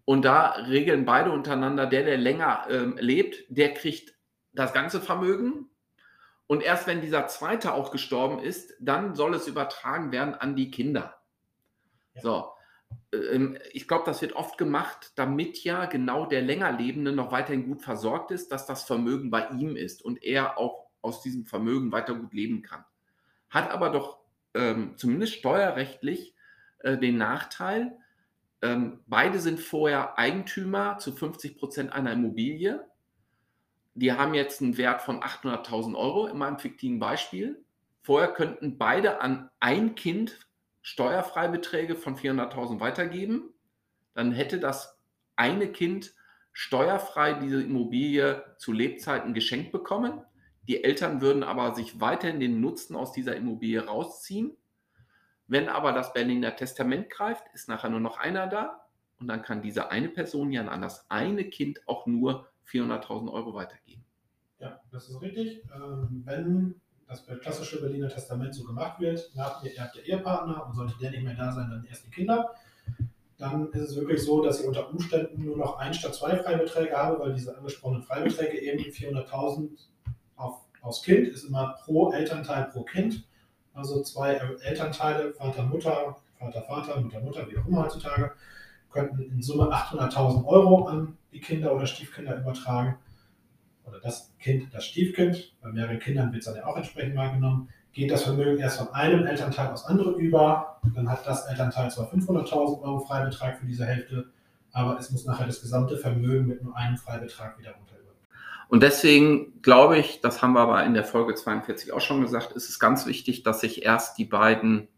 Und 0.04 0.24
da 0.24 0.50
regeln 0.50 1.06
beide 1.06 1.30
untereinander, 1.30 1.86
der, 1.86 2.04
der 2.04 2.18
länger 2.18 2.66
ähm, 2.68 2.96
lebt, 2.98 3.44
der 3.48 3.72
kriegt 3.72 4.14
das 4.52 4.72
ganze 4.72 5.00
Vermögen. 5.00 5.70
Und 6.46 6.62
erst 6.62 6.86
wenn 6.86 7.00
dieser 7.00 7.26
zweite 7.26 7.72
auch 7.72 7.90
gestorben 7.90 8.38
ist, 8.38 8.74
dann 8.80 9.14
soll 9.14 9.34
es 9.34 9.48
übertragen 9.48 10.12
werden 10.12 10.34
an 10.34 10.56
die 10.56 10.70
Kinder. 10.70 11.16
Ja. 12.14 12.20
So. 12.20 12.50
Ähm, 13.12 13.56
ich 13.72 13.88
glaube, 13.88 14.04
das 14.04 14.20
wird 14.20 14.34
oft 14.34 14.58
gemacht, 14.58 15.12
damit 15.16 15.64
ja 15.64 15.86
genau 15.86 16.26
der 16.26 16.42
länger 16.42 16.72
Lebende 16.72 17.12
noch 17.12 17.32
weiterhin 17.32 17.66
gut 17.66 17.80
versorgt 17.80 18.30
ist, 18.30 18.52
dass 18.52 18.66
das 18.66 18.84
Vermögen 18.84 19.30
bei 19.30 19.48
ihm 19.48 19.76
ist 19.76 20.04
und 20.04 20.22
er 20.22 20.58
auch 20.58 20.86
aus 21.00 21.22
diesem 21.22 21.46
Vermögen 21.46 21.92
weiter 21.92 22.14
gut 22.14 22.34
leben 22.34 22.62
kann. 22.62 22.84
Hat 23.48 23.70
aber 23.70 23.90
doch 23.90 24.18
ähm, 24.54 24.94
zumindest 24.96 25.34
steuerrechtlich 25.34 26.33
äh, 26.84 26.96
den 26.98 27.18
Nachteil, 27.18 27.98
ähm, 28.62 29.00
beide 29.06 29.40
sind 29.40 29.60
vorher 29.60 30.18
Eigentümer 30.18 30.96
zu 30.98 31.12
50 31.12 31.58
Prozent 31.58 31.92
einer 31.92 32.12
Immobilie. 32.12 32.88
Die 33.94 34.12
haben 34.12 34.32
jetzt 34.32 34.62
einen 34.62 34.78
Wert 34.78 35.02
von 35.02 35.20
800.000 35.20 35.94
Euro 35.96 36.26
in 36.28 36.38
meinem 36.38 36.58
fiktiven 36.58 36.98
Beispiel. 36.98 37.62
Vorher 38.00 38.28
könnten 38.32 38.78
beide 38.78 39.20
an 39.20 39.50
ein 39.60 39.94
Kind 39.94 40.48
Steuerfreibeträge 40.80 41.94
von 41.94 42.16
400.000 42.16 42.80
weitergeben. 42.80 43.50
Dann 44.14 44.32
hätte 44.32 44.58
das 44.60 44.98
eine 45.36 45.68
Kind 45.68 46.14
steuerfrei 46.52 47.34
diese 47.34 47.62
Immobilie 47.62 48.44
zu 48.56 48.72
Lebzeiten 48.72 49.34
geschenkt 49.34 49.72
bekommen. 49.72 50.22
Die 50.68 50.84
Eltern 50.84 51.20
würden 51.20 51.42
aber 51.42 51.74
sich 51.74 52.00
weiterhin 52.00 52.40
den 52.40 52.62
Nutzen 52.62 52.96
aus 52.96 53.12
dieser 53.12 53.36
Immobilie 53.36 53.84
rausziehen. 53.84 54.56
Wenn 55.46 55.68
aber 55.68 55.92
das 55.92 56.12
Berliner 56.12 56.56
Testament 56.56 57.10
greift, 57.10 57.44
ist 57.52 57.68
nachher 57.68 57.90
nur 57.90 58.00
noch 58.00 58.18
einer 58.18 58.46
da 58.46 58.86
und 59.20 59.28
dann 59.28 59.42
kann 59.42 59.62
diese 59.62 59.90
eine 59.90 60.08
Person 60.08 60.52
ja 60.52 60.66
an 60.66 60.82
das 60.82 61.10
eine 61.10 61.44
Kind 61.44 61.80
auch 61.86 62.06
nur 62.06 62.48
400.000 62.70 63.30
Euro 63.32 63.54
weitergeben. 63.54 64.04
Ja, 64.58 64.80
das 64.90 65.08
ist 65.08 65.20
richtig. 65.20 65.62
Ähm, 65.74 66.22
wenn 66.24 66.74
das 67.06 67.26
klassische 67.40 67.80
Berliner 67.80 68.08
Testament 68.08 68.54
so 68.54 68.64
gemacht 68.64 68.98
wird, 69.00 69.30
nach 69.34 69.62
ihr 69.62 69.76
erbt 69.76 69.96
der 69.96 70.06
Ehepartner 70.06 70.66
und 70.66 70.74
sollte 70.74 70.94
der 70.98 71.10
nicht 71.10 71.24
mehr 71.24 71.34
da 71.34 71.52
sein, 71.52 71.68
dann 71.68 71.84
erst 71.84 72.06
die 72.06 72.10
Kinder, 72.10 72.54
dann 73.36 73.70
ist 73.72 73.90
es 73.90 73.96
wirklich 73.96 74.22
so, 74.22 74.42
dass 74.42 74.60
ich 74.60 74.66
unter 74.66 74.88
Umständen 74.90 75.44
nur 75.44 75.58
noch 75.58 75.78
ein 75.78 75.92
statt 75.92 76.14
zwei 76.14 76.36
Freibeträge 76.36 76.96
habe, 76.96 77.18
weil 77.20 77.34
diese 77.34 77.56
angesprochenen 77.56 78.02
Freibeträge 78.02 78.58
eben 78.58 78.82
400.000 78.84 79.70
aufs 80.36 81.02
Kind 81.02 81.28
ist 81.28 81.44
immer 81.44 81.76
pro 81.84 82.12
Elternteil 82.12 82.64
pro 82.64 82.84
Kind 82.84 83.26
also 83.74 84.02
zwei 84.02 84.34
Elternteile, 84.62 85.32
Vater, 85.32 85.64
Mutter, 85.64 86.16
Vater, 86.38 86.62
Vater, 86.62 87.00
Mutter, 87.00 87.20
Mutter, 87.20 87.46
wie 87.50 87.58
auch 87.58 87.66
immer 87.66 87.82
heutzutage, 87.84 88.32
könnten 88.90 89.22
in 89.22 89.42
Summe 89.42 89.64
800.000 89.64 90.46
Euro 90.46 90.86
an 90.86 91.18
die 91.32 91.40
Kinder 91.40 91.74
oder 91.74 91.86
Stiefkinder 91.86 92.38
übertragen. 92.38 92.96
Oder 93.84 94.00
das 94.00 94.32
Kind, 94.38 94.72
das 94.72 94.86
Stiefkind. 94.86 95.52
Bei 95.60 95.70
mehreren 95.70 95.98
Kindern 95.98 96.32
wird 96.32 96.40
es 96.40 96.46
dann 96.46 96.56
ja 96.56 96.66
auch 96.66 96.76
entsprechend 96.76 97.16
wahrgenommen. 97.16 97.68
geht 97.92 98.10
das 98.10 98.22
Vermögen 98.22 98.58
erst 98.60 98.78
von 98.78 98.92
einem 98.94 99.26
Elternteil 99.26 99.70
aufs 99.70 99.84
andere 99.84 100.12
über. 100.12 100.80
Dann 100.94 101.10
hat 101.10 101.26
das 101.26 101.46
Elternteil 101.46 101.90
zwar 101.90 102.10
500.000 102.12 102.82
Euro 102.82 103.00
Freibetrag 103.00 103.58
für 103.58 103.66
diese 103.66 103.84
Hälfte, 103.84 104.26
aber 104.72 104.98
es 104.98 105.10
muss 105.10 105.26
nachher 105.26 105.46
das 105.46 105.60
gesamte 105.60 105.96
Vermögen 105.96 106.46
mit 106.46 106.62
nur 106.62 106.76
einem 106.76 106.96
Freibetrag 106.96 107.58
wieder 107.58 107.72
runter 107.72 107.93
und 108.68 108.82
deswegen 108.82 109.60
glaube 109.62 109.98
ich, 109.98 110.20
das 110.20 110.42
haben 110.42 110.52
wir 110.52 110.60
aber 110.60 110.84
in 110.84 110.94
der 110.94 111.04
Folge 111.04 111.34
42 111.34 111.92
auch 111.92 112.00
schon 112.00 112.20
gesagt, 112.22 112.52
ist 112.52 112.68
es 112.68 112.78
ganz 112.78 113.06
wichtig, 113.06 113.42
dass 113.42 113.60
sich 113.60 113.84
erst 113.84 114.18
die 114.18 114.24
beiden 114.24 114.88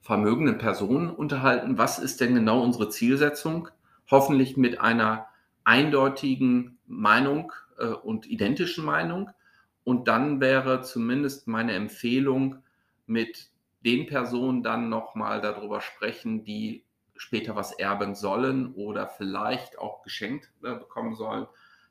vermögenden 0.00 0.58
Personen 0.58 1.10
unterhalten. 1.10 1.78
Was 1.78 1.98
ist 1.98 2.20
denn 2.20 2.34
genau 2.34 2.62
unsere 2.62 2.90
Zielsetzung? 2.90 3.68
Hoffentlich 4.10 4.56
mit 4.56 4.80
einer 4.80 5.26
eindeutigen 5.64 6.78
Meinung 6.86 7.52
äh, 7.78 7.86
und 7.86 8.26
identischen 8.26 8.84
Meinung. 8.84 9.30
Und 9.82 10.08
dann 10.08 10.40
wäre 10.40 10.82
zumindest 10.82 11.48
meine 11.48 11.72
Empfehlung, 11.72 12.62
mit 13.06 13.50
den 13.84 14.06
Personen 14.06 14.62
dann 14.62 14.88
nochmal 14.88 15.40
darüber 15.40 15.80
sprechen, 15.80 16.44
die 16.44 16.84
später 17.16 17.54
was 17.54 17.72
erben 17.72 18.14
sollen 18.14 18.72
oder 18.74 19.06
vielleicht 19.06 19.78
auch 19.78 20.02
geschenkt 20.02 20.50
äh, 20.62 20.74
bekommen 20.74 21.14
sollen, 21.14 21.46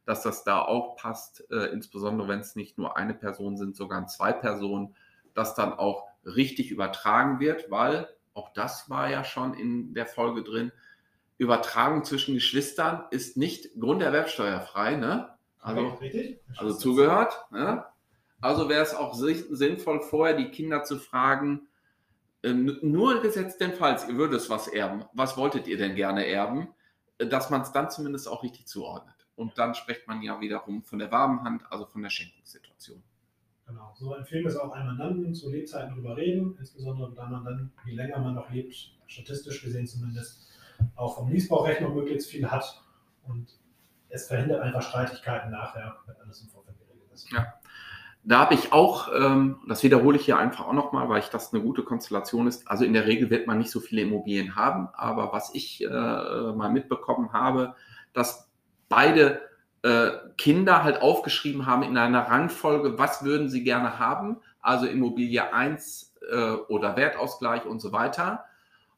dass 0.06 0.24
das 0.24 0.44
da 0.44 0.62
auch 0.62 0.96
passt, 0.96 1.50
äh, 1.52 1.68
insbesondere 1.68 2.28
wenn 2.28 2.40
es 2.40 2.56
nicht 2.56 2.78
nur 2.78 2.98
eine 2.98 3.14
Person 3.14 3.58
sind, 3.58 3.76
sogar 3.76 4.06
zwei 4.08 4.34
Personen, 4.34 4.96
dass 5.34 5.56
dann 5.56 5.74
auch 5.74 6.08
richtig 6.26 6.72
übertragen 6.72 7.40
wird, 7.40 7.72
weil 7.72 8.08
auch 8.34 8.54
das 8.54 8.90
war 8.90 9.10
ja 9.10 9.24
schon 9.24 9.54
in 9.54 9.94
der 9.94 10.06
Folge 10.06 10.44
drin. 10.44 10.72
Übertragung 11.38 12.04
zwischen 12.04 12.36
Geschwistern 12.36 13.06
ist 13.12 13.38
nicht 13.38 13.80
grunderwerbsteuerfrei, 13.80 14.96
ne? 14.96 15.30
Also, 15.60 15.98
also 16.58 16.74
zugehört. 16.78 17.34
Ne? 17.52 17.86
Also 18.42 18.68
wäre 18.68 18.84
es 18.84 18.94
auch 18.94 19.14
sinnvoll, 19.14 20.02
vorher 20.02 20.36
die 20.36 20.52
Kinder 20.52 20.84
zu 20.84 21.00
fragen, 21.00 21.68
äh, 22.42 22.52
nur 22.52 23.22
gesetzt 23.22 23.62
den 23.62 23.74
Fall, 23.74 23.98
ihr 24.08 24.18
würdet 24.18 24.50
was 24.50 24.68
erben, 24.68 25.06
was 25.14 25.38
wolltet 25.38 25.68
ihr 25.68 25.78
denn 25.78 25.96
gerne 25.96 26.28
erben, 26.28 26.68
äh, 27.18 27.28
dass 27.28 27.50
man 27.50 27.62
es 27.62 27.72
dann 27.72 27.90
zumindest 27.90 28.28
auch 28.28 28.44
richtig 28.44 28.68
zuordnet. 28.68 29.13
Und 29.36 29.58
dann 29.58 29.74
spricht 29.74 30.08
man 30.08 30.22
ja 30.22 30.40
wiederum 30.40 30.84
von 30.84 31.00
der 31.00 31.12
warmen 31.12 31.44
Hand, 31.44 31.64
also 31.72 31.86
von 31.86 32.02
der 32.02 32.10
Schenkungssituation. 32.10 33.02
Genau, 33.66 33.94
so 33.96 34.14
empfehlen 34.14 34.44
wir 34.44 34.50
es 34.50 34.58
auch 34.58 34.72
einem 34.72 34.88
Mandanten 34.88 35.34
zu 35.34 35.50
Lebzeiten 35.50 35.96
drüber 35.96 36.18
reden, 36.18 36.56
insbesondere 36.60 37.14
da 37.16 37.28
man 37.28 37.46
dann, 37.46 37.72
je 37.86 37.94
länger 37.94 38.20
man 38.20 38.36
noch 38.36 38.50
lebt, 38.52 38.92
statistisch 39.08 39.64
gesehen 39.64 39.88
zumindest, 39.88 40.50
auch 40.96 41.16
vom 41.16 41.30
Niesbrauchrecht 41.30 41.82
noch 41.82 41.94
möglichst 41.94 42.30
viel 42.30 42.50
hat 42.50 42.84
und 43.24 43.58
es 44.10 44.28
verhindert 44.28 44.62
einfach 44.62 44.82
Streitigkeiten 44.82 45.52
nachher, 45.52 45.96
wenn 46.06 46.16
alles 46.18 46.42
im 46.42 46.50
Vorfeld 46.50 46.78
geregelt 46.78 47.10
ist. 47.14 47.32
Ja. 47.32 47.54
Da 48.26 48.40
habe 48.40 48.54
ich 48.54 48.72
auch, 48.72 49.10
ähm, 49.14 49.60
das 49.68 49.84
wiederhole 49.84 50.18
ich 50.18 50.26
hier 50.26 50.38
einfach 50.38 50.68
auch 50.68 50.74
nochmal, 50.74 51.10
weil 51.10 51.20
ich 51.20 51.30
das 51.30 51.54
eine 51.54 51.62
gute 51.62 51.84
Konstellation 51.84 52.48
ist. 52.48 52.70
Also 52.70 52.86
in 52.86 52.94
der 52.94 53.06
Regel 53.06 53.30
wird 53.30 53.48
man 53.48 53.58
nicht 53.58 53.72
so 53.72 53.82
viele 53.82 54.02
Immobilien 54.02 54.56
haben, 54.56 54.88
aber 54.94 55.34
was 55.34 55.54
ich 55.54 55.84
äh, 55.84 55.88
mal 55.90 56.72
mitbekommen 56.72 57.34
habe, 57.34 57.76
dass 58.14 58.53
beide 58.90 59.42
äh, 59.84 60.12
Kinder 60.38 60.84
halt 60.84 61.02
aufgeschrieben 61.02 61.66
haben 61.66 61.84
in 61.84 61.98
einer 61.98 62.28
Rangfolge, 62.28 62.98
was 62.98 63.24
würden 63.24 63.50
sie 63.50 63.64
gerne 63.64 64.00
haben, 64.00 64.38
also 64.62 64.86
Immobilie 64.86 65.54
1 65.54 66.14
äh, 66.32 66.52
oder 66.70 66.96
Wertausgleich 66.96 67.66
und 67.66 67.80
so 67.80 67.92
weiter. 67.92 68.46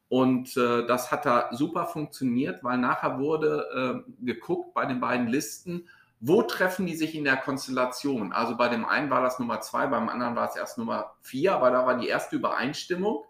Und 0.08 0.56
äh, 0.56 0.86
das 0.86 1.10
hat 1.10 1.26
da 1.26 1.48
super 1.52 1.86
funktioniert, 1.86 2.62
weil 2.62 2.78
nachher 2.78 3.18
wurde 3.18 4.04
äh, 4.06 4.24
geguckt 4.24 4.72
bei 4.74 4.86
den 4.86 5.00
beiden 5.00 5.26
Listen, 5.26 5.88
wo 6.20 6.42
treffen 6.42 6.86
die 6.86 6.96
sich 6.96 7.14
in 7.14 7.24
der 7.24 7.36
Konstellation. 7.36 8.32
Also 8.32 8.56
bei 8.56 8.68
dem 8.68 8.84
einen 8.84 9.10
war 9.10 9.22
das 9.22 9.38
Nummer 9.38 9.60
2, 9.60 9.88
beim 9.88 10.08
anderen 10.08 10.36
war 10.36 10.48
es 10.48 10.56
erst 10.56 10.78
Nummer 10.78 11.12
4, 11.22 11.54
aber 11.54 11.70
da 11.70 11.86
war 11.86 11.98
die 11.98 12.08
erste 12.08 12.36
Übereinstimmung. 12.36 13.24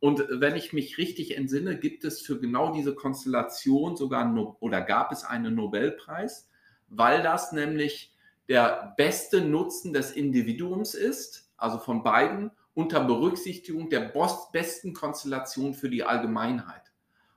Und 0.00 0.24
wenn 0.30 0.54
ich 0.54 0.72
mich 0.72 0.96
richtig 0.98 1.36
entsinne, 1.36 1.76
gibt 1.76 2.04
es 2.04 2.20
für 2.20 2.38
genau 2.38 2.72
diese 2.72 2.94
Konstellation 2.94 3.96
sogar 3.96 4.32
oder 4.60 4.80
gab 4.80 5.10
es 5.10 5.24
einen 5.24 5.54
Nobelpreis, 5.56 6.48
weil 6.88 7.22
das 7.22 7.52
nämlich 7.52 8.14
der 8.48 8.94
beste 8.96 9.40
Nutzen 9.40 9.92
des 9.92 10.12
Individuums 10.12 10.94
ist, 10.94 11.50
also 11.56 11.78
von 11.78 12.02
beiden, 12.02 12.52
unter 12.74 13.02
Berücksichtigung 13.02 13.90
der 13.90 14.12
besten 14.52 14.94
Konstellation 14.94 15.74
für 15.74 15.90
die 15.90 16.04
Allgemeinheit. 16.04 16.92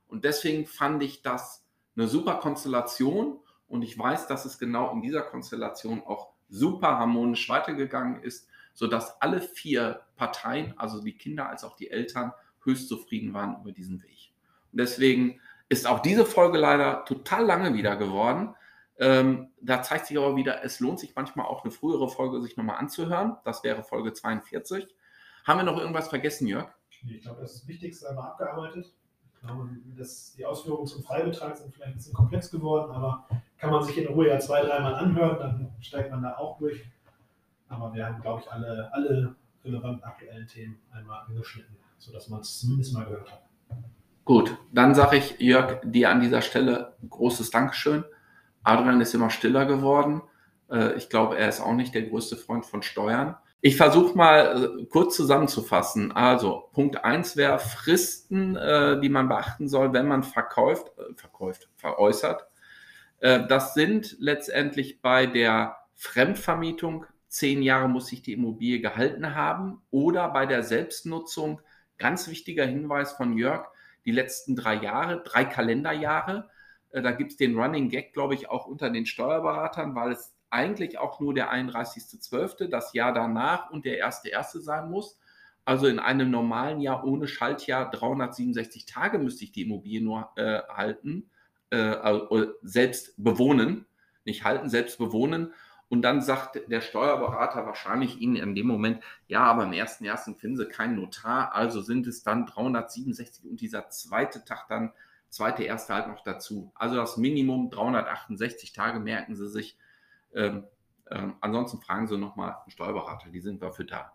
Und 0.07 0.23
deswegen 0.23 0.67
fand 0.67 1.01
ich 1.01 1.23
das 1.23 1.65
eine 1.95 2.07
super 2.07 2.35
Konstellation 2.35 3.39
und 3.67 3.81
ich 3.81 3.97
weiß, 3.97 4.27
dass 4.27 4.45
es 4.45 4.59
genau 4.59 4.91
in 4.91 5.01
dieser 5.01 5.23
Konstellation 5.23 6.03
auch 6.03 6.33
super 6.47 6.99
harmonisch 6.99 7.49
weitergegangen 7.49 8.21
ist, 8.21 8.47
sodass 8.73 9.19
alle 9.21 9.41
vier 9.41 10.01
Parteien, 10.15 10.73
also 10.77 11.01
die 11.01 11.17
Kinder 11.17 11.49
als 11.49 11.63
auch 11.63 11.75
die 11.75 11.89
Eltern, 11.89 12.33
höchst 12.63 12.87
zufrieden 12.87 13.33
waren 13.33 13.61
über 13.61 13.71
diesen 13.71 14.01
Weg. 14.03 14.31
Und 14.71 14.79
deswegen 14.79 15.39
ist 15.69 15.87
auch 15.87 15.99
diese 15.99 16.25
Folge 16.25 16.57
leider 16.57 17.05
total 17.05 17.45
lange 17.45 17.73
wieder 17.73 17.95
geworden. 17.95 18.55
Ähm, 18.99 19.49
da 19.61 19.81
zeigt 19.81 20.07
sich 20.07 20.17
aber 20.17 20.35
wieder, 20.35 20.63
es 20.63 20.79
lohnt 20.79 20.99
sich 20.99 21.15
manchmal 21.15 21.45
auch 21.45 21.63
eine 21.63 21.71
frühere 21.71 22.09
Folge 22.09 22.41
sich 22.41 22.57
nochmal 22.57 22.77
anzuhören. 22.77 23.37
Das 23.45 23.63
wäre 23.63 23.83
Folge 23.83 24.13
42. 24.13 24.87
Haben 25.45 25.59
wir 25.59 25.63
noch 25.63 25.79
irgendwas 25.79 26.07
vergessen, 26.07 26.47
Jörg? 26.47 26.69
Ich 27.07 27.21
glaube, 27.23 27.41
das, 27.41 27.53
das 27.53 27.67
Wichtigste 27.67 28.09
einmal 28.09 28.31
abgearbeitet. 28.31 28.93
Das, 29.97 30.35
die 30.37 30.45
Ausführungen 30.45 30.85
zum 30.85 31.03
Freibetrag 31.03 31.57
sind 31.57 31.73
vielleicht 31.73 31.93
ein 31.93 31.97
bisschen 31.97 32.13
komplex 32.13 32.51
geworden, 32.51 32.91
aber 32.91 33.27
kann 33.57 33.71
man 33.71 33.83
sich 33.83 33.97
in 33.97 34.07
Ruhe 34.07 34.27
ja 34.27 34.37
zwei, 34.37 34.61
dreimal 34.61 34.93
anhören, 34.93 35.39
dann 35.39 35.73
steigt 35.79 36.11
man 36.11 36.21
da 36.21 36.37
auch 36.37 36.59
durch. 36.59 36.85
Aber 37.67 37.91
wir 37.93 38.05
haben, 38.05 38.21
glaube 38.21 38.41
ich, 38.41 38.51
alle, 38.51 38.93
alle 38.93 39.35
relevanten 39.63 40.03
aktuellen 40.03 40.47
Themen 40.47 40.79
einmal 40.91 41.25
angeschnitten 41.25 41.75
sodass 42.01 42.29
man 42.29 42.41
es 42.41 42.59
zumindest 42.59 42.93
mal 42.93 43.05
gehört 43.05 43.31
hat. 43.31 43.43
Gut, 44.25 44.57
dann 44.71 44.95
sage 44.95 45.17
ich 45.17 45.39
Jörg 45.39 45.81
dir 45.83 46.09
an 46.09 46.19
dieser 46.19 46.41
Stelle 46.41 46.95
großes 47.07 47.51
Dankeschön. 47.51 48.03
Adrian 48.63 49.01
ist 49.01 49.13
immer 49.13 49.29
stiller 49.29 49.65
geworden. 49.65 50.21
Äh, 50.69 50.95
ich 50.95 51.09
glaube, 51.09 51.37
er 51.37 51.49
ist 51.49 51.61
auch 51.61 51.73
nicht 51.73 51.93
der 51.93 52.03
größte 52.03 52.35
Freund 52.37 52.65
von 52.65 52.81
Steuern. 52.81 53.35
Ich 53.61 53.77
versuche 53.77 54.17
mal 54.17 54.79
äh, 54.81 54.85
kurz 54.85 55.15
zusammenzufassen. 55.15 56.11
Also 56.11 56.69
Punkt 56.73 57.03
1 57.03 57.37
wäre 57.37 57.59
Fristen, 57.59 58.55
äh, 58.55 58.99
die 58.99 59.09
man 59.09 59.27
beachten 59.27 59.67
soll, 59.67 59.93
wenn 59.93 60.07
man 60.07 60.23
verkauft, 60.23 60.91
verkauft, 61.15 61.69
veräußert. 61.77 62.47
Das 63.19 63.75
sind 63.75 64.15
letztendlich 64.19 64.99
bei 65.03 65.27
der 65.27 65.77
Fremdvermietung 65.93 67.05
zehn 67.27 67.61
Jahre 67.61 67.87
muss 67.87 68.07
sich 68.07 68.23
die 68.23 68.33
Immobilie 68.33 68.81
gehalten 68.81 69.35
haben 69.35 69.83
oder 69.91 70.27
bei 70.29 70.47
der 70.47 70.63
Selbstnutzung 70.63 71.61
Ganz 72.01 72.27
wichtiger 72.27 72.65
Hinweis 72.65 73.11
von 73.11 73.37
Jörg, 73.37 73.67
die 74.05 74.11
letzten 74.11 74.55
drei 74.55 74.73
Jahre, 74.73 75.21
drei 75.23 75.45
Kalenderjahre. 75.45 76.49
Äh, 76.89 77.03
da 77.03 77.11
gibt 77.11 77.31
es 77.31 77.37
den 77.37 77.55
Running 77.55 77.89
Gag, 77.89 78.13
glaube 78.13 78.33
ich, 78.33 78.49
auch 78.49 78.65
unter 78.65 78.89
den 78.89 79.05
Steuerberatern, 79.05 79.93
weil 79.93 80.13
es 80.13 80.33
eigentlich 80.49 80.97
auch 80.97 81.19
nur 81.19 81.35
der 81.35 81.53
31.12., 81.53 82.69
das 82.69 82.93
Jahr 82.93 83.13
danach 83.13 83.69
und 83.69 83.85
der 83.85 84.03
1.1. 84.03 84.61
sein 84.61 84.89
muss. 84.89 85.19
Also 85.63 85.85
in 85.85 85.99
einem 85.99 86.31
normalen 86.31 86.81
Jahr 86.81 87.05
ohne 87.05 87.27
Schaltjahr 87.27 87.91
367 87.91 88.87
Tage 88.87 89.19
müsste 89.19 89.43
ich 89.43 89.51
die 89.51 89.61
Immobilie 89.61 90.01
nur 90.01 90.31
äh, 90.35 90.61
halten, 90.69 91.29
äh, 91.69 91.95
selbst 92.63 93.13
bewohnen, 93.17 93.85
nicht 94.25 94.43
halten, 94.43 94.69
selbst 94.69 94.97
bewohnen. 94.97 95.53
Und 95.91 96.03
dann 96.03 96.21
sagt 96.21 96.57
der 96.71 96.79
Steuerberater 96.79 97.65
wahrscheinlich 97.65 98.21
Ihnen 98.21 98.37
in 98.37 98.55
dem 98.55 98.65
Moment, 98.65 99.03
ja, 99.27 99.43
aber 99.43 99.65
im 99.65 99.73
ersten 99.73 100.05
ersten 100.05 100.37
finden 100.37 100.55
Sie 100.55 100.65
keinen 100.69 100.95
Notar, 100.95 101.53
also 101.53 101.81
sind 101.81 102.07
es 102.07 102.23
dann 102.23 102.45
367 102.45 103.43
und 103.43 103.59
dieser 103.59 103.89
zweite 103.89 104.45
Tag 104.45 104.69
dann, 104.69 104.93
zweite 105.27 105.63
erste 105.63 105.93
halt 105.93 106.07
noch 106.07 106.23
dazu. 106.23 106.71
Also 106.75 106.95
das 106.95 107.17
Minimum 107.17 107.71
368 107.71 108.71
Tage 108.71 109.01
merken 109.01 109.35
Sie 109.35 109.49
sich. 109.49 109.77
Ähm, 110.33 110.63
ähm, 111.09 111.35
ansonsten 111.41 111.81
fragen 111.81 112.07
Sie 112.07 112.17
nochmal 112.17 112.51
einen 112.51 112.71
Steuerberater, 112.71 113.29
die 113.29 113.41
sind 113.41 113.61
dafür 113.61 113.83
da. 113.83 114.13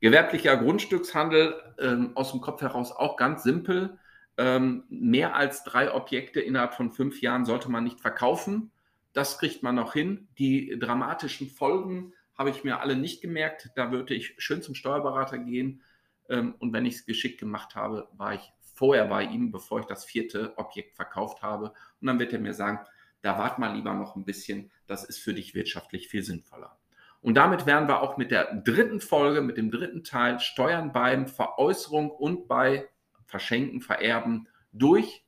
Gewerblicher 0.00 0.58
Grundstückshandel 0.58 1.54
ähm, 1.78 2.12
aus 2.16 2.32
dem 2.32 2.42
Kopf 2.42 2.60
heraus 2.60 2.92
auch 2.92 3.16
ganz 3.16 3.42
simpel. 3.44 3.98
Ähm, 4.36 4.84
mehr 4.90 5.34
als 5.34 5.64
drei 5.64 5.90
Objekte 5.94 6.40
innerhalb 6.40 6.74
von 6.74 6.92
fünf 6.92 7.22
Jahren 7.22 7.46
sollte 7.46 7.70
man 7.70 7.84
nicht 7.84 7.98
verkaufen. 7.98 8.72
Das 9.18 9.36
kriegt 9.36 9.64
man 9.64 9.74
noch 9.74 9.94
hin. 9.94 10.28
Die 10.38 10.78
dramatischen 10.78 11.48
Folgen 11.48 12.12
habe 12.36 12.50
ich 12.50 12.62
mir 12.62 12.78
alle 12.78 12.94
nicht 12.94 13.20
gemerkt. 13.20 13.68
Da 13.74 13.90
würde 13.90 14.14
ich 14.14 14.36
schön 14.38 14.62
zum 14.62 14.76
Steuerberater 14.76 15.38
gehen. 15.38 15.82
Ähm, 16.28 16.54
und 16.60 16.72
wenn 16.72 16.86
ich 16.86 16.94
es 16.94 17.04
geschickt 17.04 17.40
gemacht 17.40 17.74
habe, 17.74 18.06
war 18.12 18.34
ich 18.34 18.52
vorher 18.74 19.06
bei 19.06 19.24
ihm, 19.24 19.50
bevor 19.50 19.80
ich 19.80 19.86
das 19.86 20.04
vierte 20.04 20.56
Objekt 20.56 20.94
verkauft 20.94 21.42
habe. 21.42 21.72
Und 22.00 22.06
dann 22.06 22.20
wird 22.20 22.32
er 22.32 22.38
mir 22.38 22.54
sagen, 22.54 22.78
da 23.20 23.36
wart 23.36 23.58
mal 23.58 23.74
lieber 23.74 23.92
noch 23.92 24.14
ein 24.14 24.24
bisschen. 24.24 24.70
Das 24.86 25.02
ist 25.02 25.18
für 25.18 25.34
dich 25.34 25.52
wirtschaftlich 25.52 26.06
viel 26.06 26.22
sinnvoller. 26.22 26.78
Und 27.20 27.34
damit 27.34 27.66
wären 27.66 27.88
wir 27.88 28.02
auch 28.02 28.18
mit 28.18 28.30
der 28.30 28.54
dritten 28.54 29.00
Folge, 29.00 29.40
mit 29.40 29.56
dem 29.56 29.72
dritten 29.72 30.04
Teil 30.04 30.38
Steuern 30.38 30.92
beim 30.92 31.26
Veräußerung 31.26 32.12
und 32.12 32.46
bei 32.46 32.88
Verschenken, 33.26 33.80
Vererben 33.80 34.46
durch. 34.70 35.24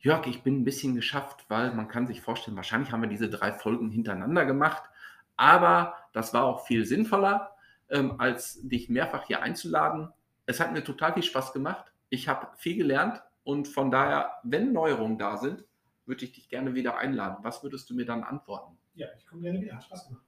Jörg, 0.00 0.26
ich 0.26 0.42
bin 0.42 0.60
ein 0.60 0.64
bisschen 0.64 0.94
geschafft, 0.94 1.44
weil 1.48 1.72
man 1.72 1.88
kann 1.88 2.06
sich 2.06 2.20
vorstellen, 2.20 2.56
wahrscheinlich 2.56 2.92
haben 2.92 3.02
wir 3.02 3.08
diese 3.08 3.30
drei 3.30 3.52
Folgen 3.52 3.90
hintereinander 3.90 4.44
gemacht, 4.46 4.82
aber 5.36 5.94
das 6.12 6.34
war 6.34 6.44
auch 6.44 6.66
viel 6.66 6.84
sinnvoller. 6.84 7.54
ähm, 7.90 8.14
als 8.18 8.60
dich 8.62 8.88
mehrfach 8.88 9.26
hier 9.26 9.42
einzuladen. 9.42 10.12
Es 10.46 10.60
hat 10.60 10.72
mir 10.72 10.84
total 10.84 11.12
viel 11.12 11.22
Spaß 11.22 11.52
gemacht. 11.52 11.92
Ich 12.08 12.28
habe 12.28 12.48
viel 12.56 12.76
gelernt 12.76 13.22
und 13.44 13.68
von 13.68 13.90
daher, 13.90 14.30
wenn 14.42 14.72
Neuerungen 14.72 15.18
da 15.18 15.36
sind, 15.36 15.64
würde 16.06 16.24
ich 16.24 16.32
dich 16.32 16.48
gerne 16.48 16.74
wieder 16.74 16.98
einladen. 16.98 17.38
Was 17.42 17.62
würdest 17.62 17.90
du 17.90 17.94
mir 17.94 18.06
dann 18.06 18.24
antworten? 18.24 18.76
Ja, 18.94 19.06
ich 19.18 19.26
komme 19.26 19.42
gerne 19.42 19.60
wieder. 19.60 19.74
Hat 19.74 19.84
Spaß 19.84 20.08
gemacht. 20.08 20.24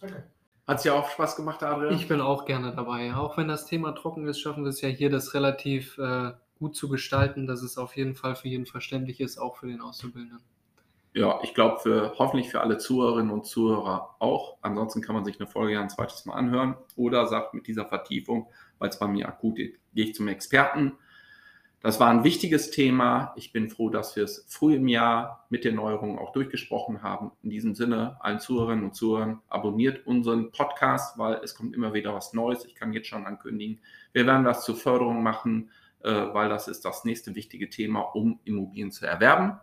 Danke. 0.00 0.30
Hat 0.66 0.78
es 0.78 0.84
ja 0.84 0.94
auch 0.94 1.10
Spaß 1.10 1.36
gemacht, 1.36 1.62
Adrian? 1.62 1.94
Ich 1.94 2.08
bin 2.08 2.20
auch 2.20 2.44
gerne 2.44 2.74
dabei. 2.74 3.14
Auch 3.14 3.36
wenn 3.36 3.48
das 3.48 3.66
Thema 3.66 3.92
trocken 3.92 4.26
ist, 4.28 4.40
schaffen 4.40 4.62
wir 4.62 4.70
es 4.70 4.80
ja 4.80 4.88
hier, 4.88 5.10
das 5.10 5.34
relativ 5.34 5.98
äh, 5.98 6.32
gut 6.62 6.76
zu 6.76 6.88
gestalten, 6.88 7.46
dass 7.46 7.62
es 7.62 7.76
auf 7.76 7.96
jeden 7.96 8.14
Fall 8.14 8.36
für 8.36 8.48
jeden 8.48 8.66
verständlich 8.66 9.20
ist, 9.20 9.36
auch 9.36 9.56
für 9.56 9.66
den 9.66 9.80
Auszubildenden. 9.80 10.40
Ja, 11.12 11.40
ich 11.42 11.54
glaube, 11.54 11.80
für 11.80 12.14
hoffentlich 12.18 12.50
für 12.50 12.60
alle 12.60 12.78
Zuhörerinnen 12.78 13.32
und 13.32 13.44
Zuhörer 13.44 14.14
auch. 14.20 14.56
Ansonsten 14.62 15.02
kann 15.02 15.14
man 15.14 15.24
sich 15.24 15.38
eine 15.38 15.48
Folge 15.48 15.74
ja 15.74 15.82
ein 15.82 15.90
zweites 15.90 16.24
Mal 16.24 16.34
anhören 16.34 16.76
oder 16.96 17.26
sagt 17.26 17.52
mit 17.52 17.66
dieser 17.66 17.84
Vertiefung, 17.84 18.46
weil 18.78 18.88
es 18.88 18.98
bei 18.98 19.08
mir 19.08 19.28
akut 19.28 19.58
ist, 19.58 19.78
gehe 19.92 20.06
ich 20.06 20.14
zum 20.14 20.28
Experten. 20.28 20.92
Das 21.82 21.98
war 21.98 22.08
ein 22.08 22.22
wichtiges 22.22 22.70
Thema. 22.70 23.34
Ich 23.36 23.52
bin 23.52 23.68
froh, 23.68 23.90
dass 23.90 24.14
wir 24.14 24.22
es 24.22 24.46
früh 24.48 24.76
im 24.76 24.86
Jahr 24.86 25.46
mit 25.50 25.64
den 25.64 25.74
Neuerungen 25.74 26.16
auch 26.16 26.32
durchgesprochen 26.32 27.02
haben. 27.02 27.32
In 27.42 27.50
diesem 27.50 27.74
Sinne, 27.74 28.18
allen 28.20 28.38
Zuhörerinnen 28.38 28.84
und 28.84 28.94
Zuhörern, 28.94 29.40
abonniert 29.48 30.06
unseren 30.06 30.52
Podcast, 30.52 31.18
weil 31.18 31.40
es 31.42 31.56
kommt 31.56 31.74
immer 31.74 31.92
wieder 31.92 32.14
was 32.14 32.34
Neues. 32.34 32.64
Ich 32.64 32.76
kann 32.76 32.92
jetzt 32.92 33.08
schon 33.08 33.26
ankündigen, 33.26 33.80
wir 34.12 34.26
werden 34.26 34.46
was 34.46 34.64
zur 34.64 34.76
Förderung 34.76 35.24
machen, 35.24 35.70
weil 36.10 36.48
das 36.48 36.68
ist 36.68 36.84
das 36.84 37.04
nächste 37.04 37.34
wichtige 37.34 37.70
Thema, 37.70 38.00
um 38.00 38.40
Immobilien 38.44 38.90
zu 38.90 39.06
erwerben. 39.06 39.60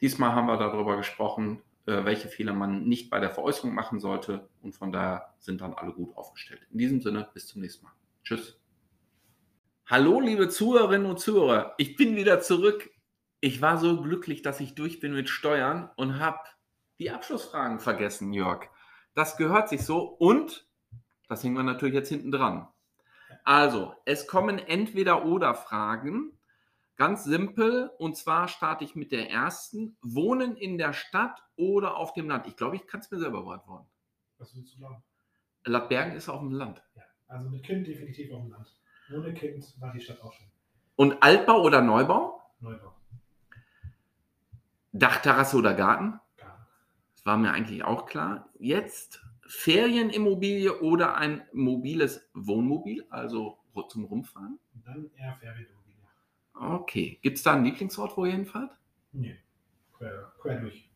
Diesmal 0.00 0.34
haben 0.34 0.46
wir 0.46 0.56
darüber 0.56 0.96
gesprochen, 0.96 1.62
äh, 1.86 2.04
welche 2.04 2.28
Fehler 2.28 2.54
man 2.54 2.84
nicht 2.84 3.10
bei 3.10 3.20
der 3.20 3.30
Veräußerung 3.30 3.74
machen 3.74 4.00
sollte. 4.00 4.48
Und 4.62 4.74
von 4.74 4.92
daher 4.92 5.34
sind 5.38 5.60
dann 5.60 5.74
alle 5.74 5.92
gut 5.92 6.16
aufgestellt. 6.16 6.62
In 6.70 6.78
diesem 6.78 7.00
Sinne, 7.00 7.28
bis 7.34 7.46
zum 7.46 7.60
nächsten 7.60 7.84
Mal. 7.84 7.92
Tschüss. 8.22 8.60
Hallo, 9.86 10.20
liebe 10.20 10.48
Zuhörerinnen 10.48 11.10
und 11.10 11.18
Zuhörer. 11.18 11.74
Ich 11.76 11.96
bin 11.96 12.16
wieder 12.16 12.40
zurück. 12.40 12.90
Ich 13.40 13.60
war 13.60 13.78
so 13.78 14.00
glücklich, 14.02 14.42
dass 14.42 14.60
ich 14.60 14.74
durch 14.74 15.00
bin 15.00 15.12
mit 15.12 15.28
Steuern 15.28 15.90
und 15.96 16.18
habe 16.20 16.38
die 16.98 17.10
Abschlussfragen 17.10 17.80
vergessen, 17.80 18.32
Jörg. 18.32 18.68
Das 19.14 19.36
gehört 19.36 19.68
sich 19.68 19.82
so 19.84 20.02
und 20.02 20.68
das 21.28 21.42
hängen 21.42 21.56
wir 21.56 21.62
natürlich 21.62 21.94
jetzt 21.94 22.08
hinten 22.08 22.30
dran. 22.30 22.68
Also, 23.44 23.94
es 24.04 24.26
kommen 24.26 24.58
entweder 24.58 25.24
oder 25.24 25.54
Fragen 25.54 26.32
Ganz 27.00 27.24
simpel. 27.24 27.90
Und 27.96 28.14
zwar 28.14 28.46
starte 28.46 28.84
ich 28.84 28.94
mit 28.94 29.10
der 29.10 29.30
ersten. 29.30 29.96
Wohnen 30.02 30.54
in 30.54 30.76
der 30.76 30.92
Stadt 30.92 31.42
oder 31.56 31.96
auf 31.96 32.12
dem 32.12 32.28
Land? 32.28 32.46
Ich 32.46 32.56
glaube, 32.56 32.76
ich 32.76 32.86
kann 32.86 33.00
es 33.00 33.10
mir 33.10 33.18
selber 33.18 33.42
beantworten. 33.42 33.86
Was 34.36 34.54
willst 34.54 34.74
du 34.74 34.80
glauben? 34.80 35.02
Lappbergen 35.64 36.14
ist 36.14 36.28
auf 36.28 36.40
dem 36.40 36.52
Land. 36.52 36.82
Ja, 36.94 37.02
also 37.26 37.48
mit 37.48 37.62
Kind 37.64 37.86
definitiv 37.86 38.30
auf 38.32 38.42
dem 38.42 38.50
Land. 38.50 38.68
Ohne 39.14 39.32
Kind 39.32 39.64
war 39.80 39.94
die 39.94 40.00
Stadt 40.00 40.20
auch 40.20 40.34
schon. 40.34 40.44
Und 40.96 41.22
Altbau 41.22 41.62
oder 41.62 41.80
Neubau? 41.80 42.42
Neubau. 42.60 42.94
Dachterrasse 44.92 45.56
oder 45.56 45.72
Garten? 45.72 46.20
Garten. 46.36 46.66
Das 47.14 47.24
war 47.24 47.38
mir 47.38 47.52
eigentlich 47.52 47.82
auch 47.82 48.04
klar. 48.04 48.50
Jetzt 48.58 49.24
Ferienimmobilie 49.50 50.80
oder 50.80 51.16
ein 51.16 51.42
mobiles 51.52 52.22
Wohnmobil, 52.34 53.04
also 53.10 53.58
zum 53.88 54.04
Rumfahren? 54.04 54.60
Dann 54.84 55.10
eher 55.16 55.36
Ferienimmobilie. 55.40 55.96
Okay. 56.54 57.18
Gibt 57.20 57.36
es 57.38 57.42
da 57.42 57.54
einen 57.54 57.64
Lieblingsort, 57.64 58.16
wo 58.16 58.24
ihr 58.26 58.32
hinfahrt? 58.32 58.70
Nee, 59.12 59.36
quer, 59.92 60.32
quer 60.40 60.60
durch. 60.60 60.88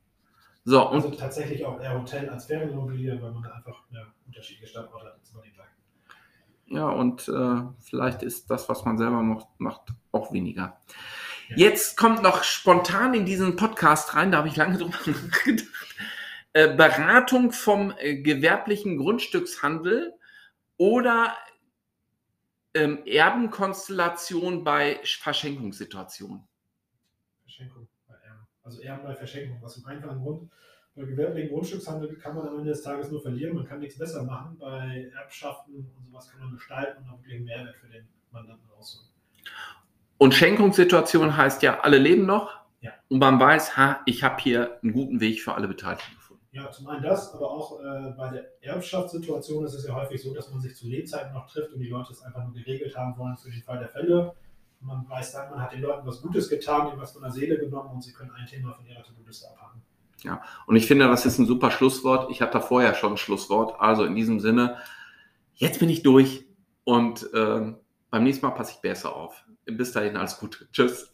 So, 0.64 0.88
und 0.88 0.94
Also 0.94 1.10
tatsächlich 1.10 1.64
auch 1.64 1.80
eher 1.80 1.98
Hotel 1.98 2.28
als 2.30 2.46
Ferienimmobilie, 2.46 3.20
weil 3.20 3.32
man 3.32 3.42
da 3.42 3.50
einfach 3.50 3.82
ja, 3.90 4.06
unterschiedliche 4.26 4.68
Standorte 4.68 5.06
hat. 5.06 5.20
den 5.44 5.52
gleichen. 5.52 5.74
Ja, 6.66 6.88
und 6.88 7.28
äh, 7.28 7.62
vielleicht 7.80 8.22
ist 8.22 8.50
das, 8.50 8.68
was 8.68 8.84
man 8.84 8.96
selber 8.96 9.22
macht, 9.22 9.48
macht 9.58 9.88
auch 10.12 10.32
weniger. 10.32 10.80
Ja. 11.48 11.56
Jetzt 11.56 11.96
kommt 11.96 12.22
noch 12.22 12.44
spontan 12.44 13.14
in 13.14 13.26
diesen 13.26 13.56
Podcast 13.56 14.14
rein, 14.14 14.30
da 14.30 14.38
habe 14.38 14.48
ich 14.48 14.56
lange 14.56 14.78
drüber 14.78 14.96
nachgedacht. 15.06 15.66
Äh, 16.56 16.76
Beratung 16.76 17.50
vom 17.50 17.92
äh, 17.98 18.22
gewerblichen 18.22 18.96
Grundstückshandel 18.96 20.14
oder 20.76 21.36
ähm, 22.74 23.04
Erbenkonstellation 23.04 24.62
bei 24.62 25.00
Verschenkungssituationen. 25.02 26.46
Verschenkung 27.42 27.88
bei 28.06 28.14
Erben. 28.14 28.46
Also 28.62 28.82
Erben 28.82 29.02
bei 29.02 29.16
Verschenkung. 29.16 29.58
Was 29.62 29.78
im 29.78 29.86
einfachen 29.86 30.22
Grund, 30.22 30.48
bei 30.94 31.02
gewerblichen 31.02 31.50
Grundstückshandel 31.50 32.14
kann 32.18 32.36
man 32.36 32.46
am 32.46 32.58
Ende 32.58 32.70
des 32.70 32.82
Tages 32.82 33.10
nur 33.10 33.20
verlieren. 33.20 33.56
Man 33.56 33.66
kann 33.66 33.80
nichts 33.80 33.98
besser 33.98 34.22
machen. 34.22 34.56
Bei 34.56 35.10
Erbschaften 35.12 35.74
und 35.74 36.06
sowas 36.06 36.30
kann 36.30 36.38
man 36.38 36.52
gestalten 36.52 37.02
und 37.02 37.10
auch 37.10 37.18
wirklich 37.18 37.34
einen 37.34 37.46
Mehrwert 37.46 37.74
für 37.74 37.88
den 37.88 38.06
Mandanten 38.30 38.70
rausholen. 38.70 39.08
Und 40.18 40.34
Schenkungssituation 40.34 41.36
heißt 41.36 41.62
ja, 41.62 41.80
alle 41.80 41.98
leben 41.98 42.26
noch. 42.26 42.60
Ja. 42.80 42.92
Und 43.08 43.18
man 43.18 43.40
weiß, 43.40 43.76
ha, 43.76 44.02
ich 44.06 44.22
habe 44.22 44.40
hier 44.40 44.78
einen 44.84 44.92
guten 44.92 45.18
Weg 45.18 45.42
für 45.42 45.54
alle 45.54 45.66
Beteiligten. 45.66 46.16
Ja, 46.54 46.70
zum 46.70 46.86
einen 46.86 47.02
das, 47.02 47.34
aber 47.34 47.50
auch 47.50 47.80
äh, 47.80 48.12
bei 48.16 48.30
der 48.30 48.44
Erbschaftssituation 48.62 49.64
ist 49.64 49.74
es 49.74 49.88
ja 49.88 49.94
häufig 49.94 50.22
so, 50.22 50.32
dass 50.32 50.52
man 50.52 50.60
sich 50.60 50.76
zu 50.76 50.86
Lebzeiten 50.86 51.34
noch 51.34 51.50
trifft 51.50 51.72
und 51.72 51.80
die 51.80 51.88
Leute 51.88 52.12
es 52.12 52.22
einfach 52.22 52.44
nur 52.44 52.54
geregelt 52.54 52.96
haben 52.96 53.18
wollen 53.18 53.36
für 53.36 53.50
den 53.50 53.60
Fall 53.60 53.80
der 53.80 53.88
Fälle. 53.88 54.36
Und 54.80 54.86
man 54.86 55.08
weiß 55.08 55.32
dann, 55.32 55.50
man 55.50 55.60
hat 55.60 55.72
den 55.72 55.82
Leuten 55.82 56.06
was 56.06 56.22
Gutes 56.22 56.48
getan, 56.48 56.86
ihnen 56.88 57.00
was 57.00 57.10
von 57.10 57.22
der 57.22 57.32
Seele 57.32 57.58
genommen 57.58 57.90
und 57.90 58.04
sie 58.04 58.12
können 58.12 58.30
ein 58.30 58.46
Thema 58.46 58.72
von 58.72 58.86
ihrer 58.86 59.02
To-Do-Liste 59.02 59.48
abhaken. 59.50 59.82
Und 60.68 60.76
ich 60.76 60.86
finde, 60.86 61.08
das 61.08 61.26
ist 61.26 61.38
ein 61.38 61.46
super 61.46 61.72
Schlusswort. 61.72 62.30
Ich 62.30 62.40
hatte 62.40 62.60
vorher 62.60 62.94
schon 62.94 63.14
ein 63.14 63.16
Schlusswort. 63.16 63.80
Also 63.80 64.04
in 64.04 64.14
diesem 64.14 64.38
Sinne, 64.38 64.76
jetzt 65.54 65.80
bin 65.80 65.88
ich 65.88 66.04
durch 66.04 66.46
und 66.84 67.28
ähm, 67.34 67.78
beim 68.10 68.22
nächsten 68.22 68.46
Mal 68.46 68.52
passe 68.52 68.74
ich 68.76 68.80
besser 68.80 69.16
auf. 69.16 69.44
Bis 69.64 69.90
dahin, 69.90 70.16
alles 70.16 70.38
Gute. 70.38 70.68
Tschüss. 70.70 71.13